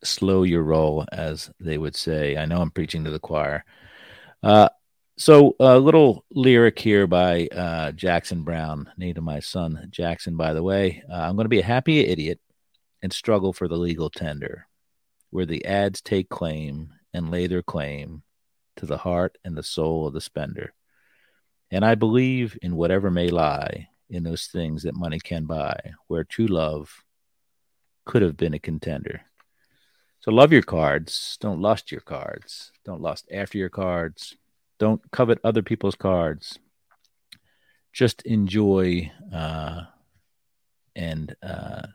slow 0.03 0.43
your 0.43 0.61
roll, 0.61 1.07
as 1.11 1.49
they 1.59 1.79
would 1.79 1.95
say. 1.95 2.37
I 2.37 2.45
know 2.45 2.61
I'm 2.61 2.69
preaching 2.69 3.05
to 3.05 3.09
the 3.09 3.17
choir. 3.17 3.65
Uh, 4.43 4.69
so 5.17 5.55
a 5.59 5.79
little 5.79 6.23
lyric 6.29 6.77
here 6.77 7.07
by 7.07 7.47
uh, 7.47 7.93
Jackson 7.93 8.43
Browne, 8.43 8.91
name 8.95 9.17
of 9.17 9.23
my 9.23 9.39
son 9.39 9.87
Jackson. 9.89 10.37
By 10.37 10.53
the 10.53 10.61
way, 10.61 11.01
uh, 11.09 11.15
I'm 11.15 11.35
going 11.35 11.45
to 11.45 11.49
be 11.49 11.61
a 11.61 11.65
happy 11.65 12.01
idiot 12.01 12.39
and 13.01 13.11
struggle 13.11 13.53
for 13.53 13.67
the 13.67 13.75
legal 13.75 14.11
tender, 14.11 14.67
where 15.35 15.45
the 15.45 15.65
ads 15.65 16.01
take 16.01 16.29
claim 16.29 16.93
and 17.13 17.29
lay 17.29 17.47
their 17.47 17.61
claim 17.61 18.23
to 18.77 18.85
the 18.85 18.97
heart 18.97 19.37
and 19.43 19.57
the 19.57 19.63
soul 19.63 20.07
of 20.07 20.13
the 20.13 20.21
spender. 20.21 20.73
And 21.71 21.83
I 21.83 21.95
believe 21.95 22.57
in 22.61 22.75
whatever 22.75 23.11
may 23.11 23.29
lie 23.29 23.89
in 24.09 24.23
those 24.23 24.47
things 24.47 24.83
that 24.83 24.95
money 24.95 25.19
can 25.19 25.45
buy, 25.45 25.77
where 26.07 26.23
true 26.23 26.47
love 26.47 27.03
could 28.05 28.21
have 28.21 28.37
been 28.37 28.53
a 28.53 28.59
contender. 28.59 29.21
So 30.21 30.31
love 30.31 30.53
your 30.53 30.61
cards. 30.61 31.37
Don't 31.41 31.61
lust 31.61 31.91
your 31.91 32.01
cards. 32.01 32.71
Don't 32.85 33.01
lust 33.01 33.27
after 33.31 33.57
your 33.57 33.69
cards 33.69 34.35
don't 34.77 35.01
covet 35.11 35.39
other 35.43 35.61
people's 35.61 35.95
cards. 35.95 36.59
Just 37.93 38.21
enjoy 38.23 39.11
uh, 39.33 39.83
and 40.95 41.35
uh, 41.41 41.87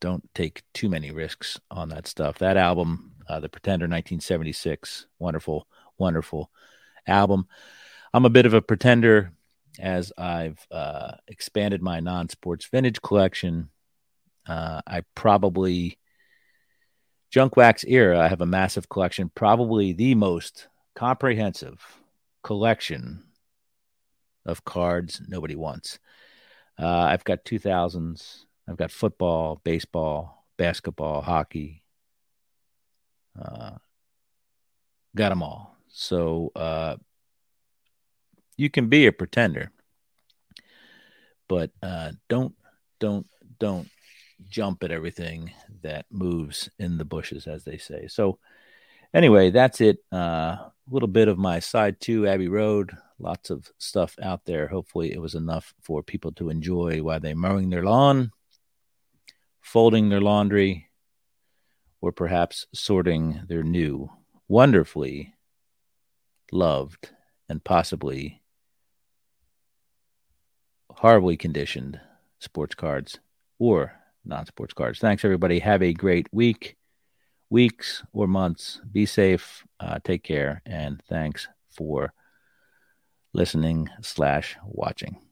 don't 0.00 0.28
take 0.34 0.62
too 0.72 0.88
many 0.88 1.10
risks 1.10 1.60
on 1.70 1.90
that 1.90 2.06
stuff. 2.06 2.38
That 2.38 2.56
album, 2.56 3.12
uh, 3.28 3.40
The 3.40 3.48
Pretender 3.48 3.84
1976, 3.84 5.06
wonderful, 5.18 5.66
wonderful 5.98 6.50
album. 7.06 7.46
I'm 8.12 8.24
a 8.24 8.30
bit 8.30 8.46
of 8.46 8.54
a 8.54 8.62
pretender 8.62 9.32
as 9.78 10.12
I've 10.18 10.66
uh, 10.70 11.12
expanded 11.28 11.82
my 11.82 12.00
non 12.00 12.28
sports 12.28 12.66
vintage 12.66 13.00
collection. 13.02 13.70
Uh, 14.46 14.80
I 14.86 15.02
probably, 15.14 15.98
junk 17.30 17.56
wax 17.56 17.84
era, 17.84 18.18
I 18.18 18.28
have 18.28 18.40
a 18.40 18.46
massive 18.46 18.88
collection, 18.88 19.30
probably 19.34 19.92
the 19.92 20.14
most 20.14 20.68
comprehensive 20.94 21.80
collection 22.42 23.22
of 24.46 24.64
cards 24.64 25.20
nobody 25.28 25.54
wants. 25.54 25.98
Uh, 26.78 26.86
I've 26.86 27.24
got 27.24 27.44
2000s. 27.44 28.44
I've 28.70 28.76
got 28.76 28.92
football, 28.92 29.60
baseball, 29.64 30.46
basketball, 30.56 31.22
hockey. 31.22 31.82
Uh, 33.36 33.72
got 35.16 35.30
them 35.30 35.42
all. 35.42 35.76
So 35.88 36.52
uh, 36.54 36.96
you 38.56 38.70
can 38.70 38.88
be 38.88 39.06
a 39.06 39.12
pretender, 39.12 39.72
but 41.48 41.72
uh, 41.82 42.12
don't, 42.28 42.54
don't, 43.00 43.26
don't 43.58 43.90
jump 44.48 44.84
at 44.84 44.92
everything 44.92 45.50
that 45.82 46.06
moves 46.08 46.70
in 46.78 46.96
the 46.96 47.04
bushes, 47.04 47.48
as 47.48 47.64
they 47.64 47.76
say. 47.76 48.06
So 48.06 48.38
anyway, 49.12 49.50
that's 49.50 49.80
it. 49.80 49.98
Uh, 50.12 50.16
a 50.16 50.72
little 50.88 51.08
bit 51.08 51.26
of 51.26 51.38
my 51.38 51.58
side 51.58 52.00
two, 52.00 52.28
Abbey 52.28 52.48
Road. 52.48 52.96
Lots 53.18 53.50
of 53.50 53.68
stuff 53.78 54.16
out 54.22 54.44
there. 54.44 54.68
Hopefully, 54.68 55.12
it 55.12 55.20
was 55.20 55.34
enough 55.34 55.74
for 55.82 56.04
people 56.04 56.30
to 56.32 56.50
enjoy 56.50 57.02
while 57.02 57.18
they're 57.18 57.34
mowing 57.34 57.68
their 57.68 57.82
lawn, 57.82 58.30
folding 59.60 60.08
their 60.08 60.20
laundry, 60.20 60.88
or 62.00 62.12
perhaps 62.12 62.66
sorting 62.74 63.42
their 63.48 63.62
new, 63.62 64.10
wonderfully 64.48 65.34
loved, 66.52 67.10
and 67.48 67.62
possibly 67.62 68.40
horribly 70.90 71.36
conditioned 71.36 72.00
sports 72.38 72.74
cards 72.74 73.18
or 73.58 73.92
non 74.24 74.46
sports 74.46 74.74
cards. 74.74 74.98
Thanks, 74.98 75.24
everybody. 75.24 75.58
Have 75.58 75.82
a 75.82 75.92
great 75.92 76.26
week 76.32 76.76
weeks 77.50 78.04
or 78.12 78.26
months. 78.26 78.80
Be 78.90 79.04
safe. 79.04 79.64
Uh, 79.78 79.98
take 80.02 80.22
care. 80.22 80.62
And 80.64 81.02
thanks 81.08 81.48
for 81.68 82.14
listening 83.32 83.90
slash 84.00 84.56
watching. 84.64 85.29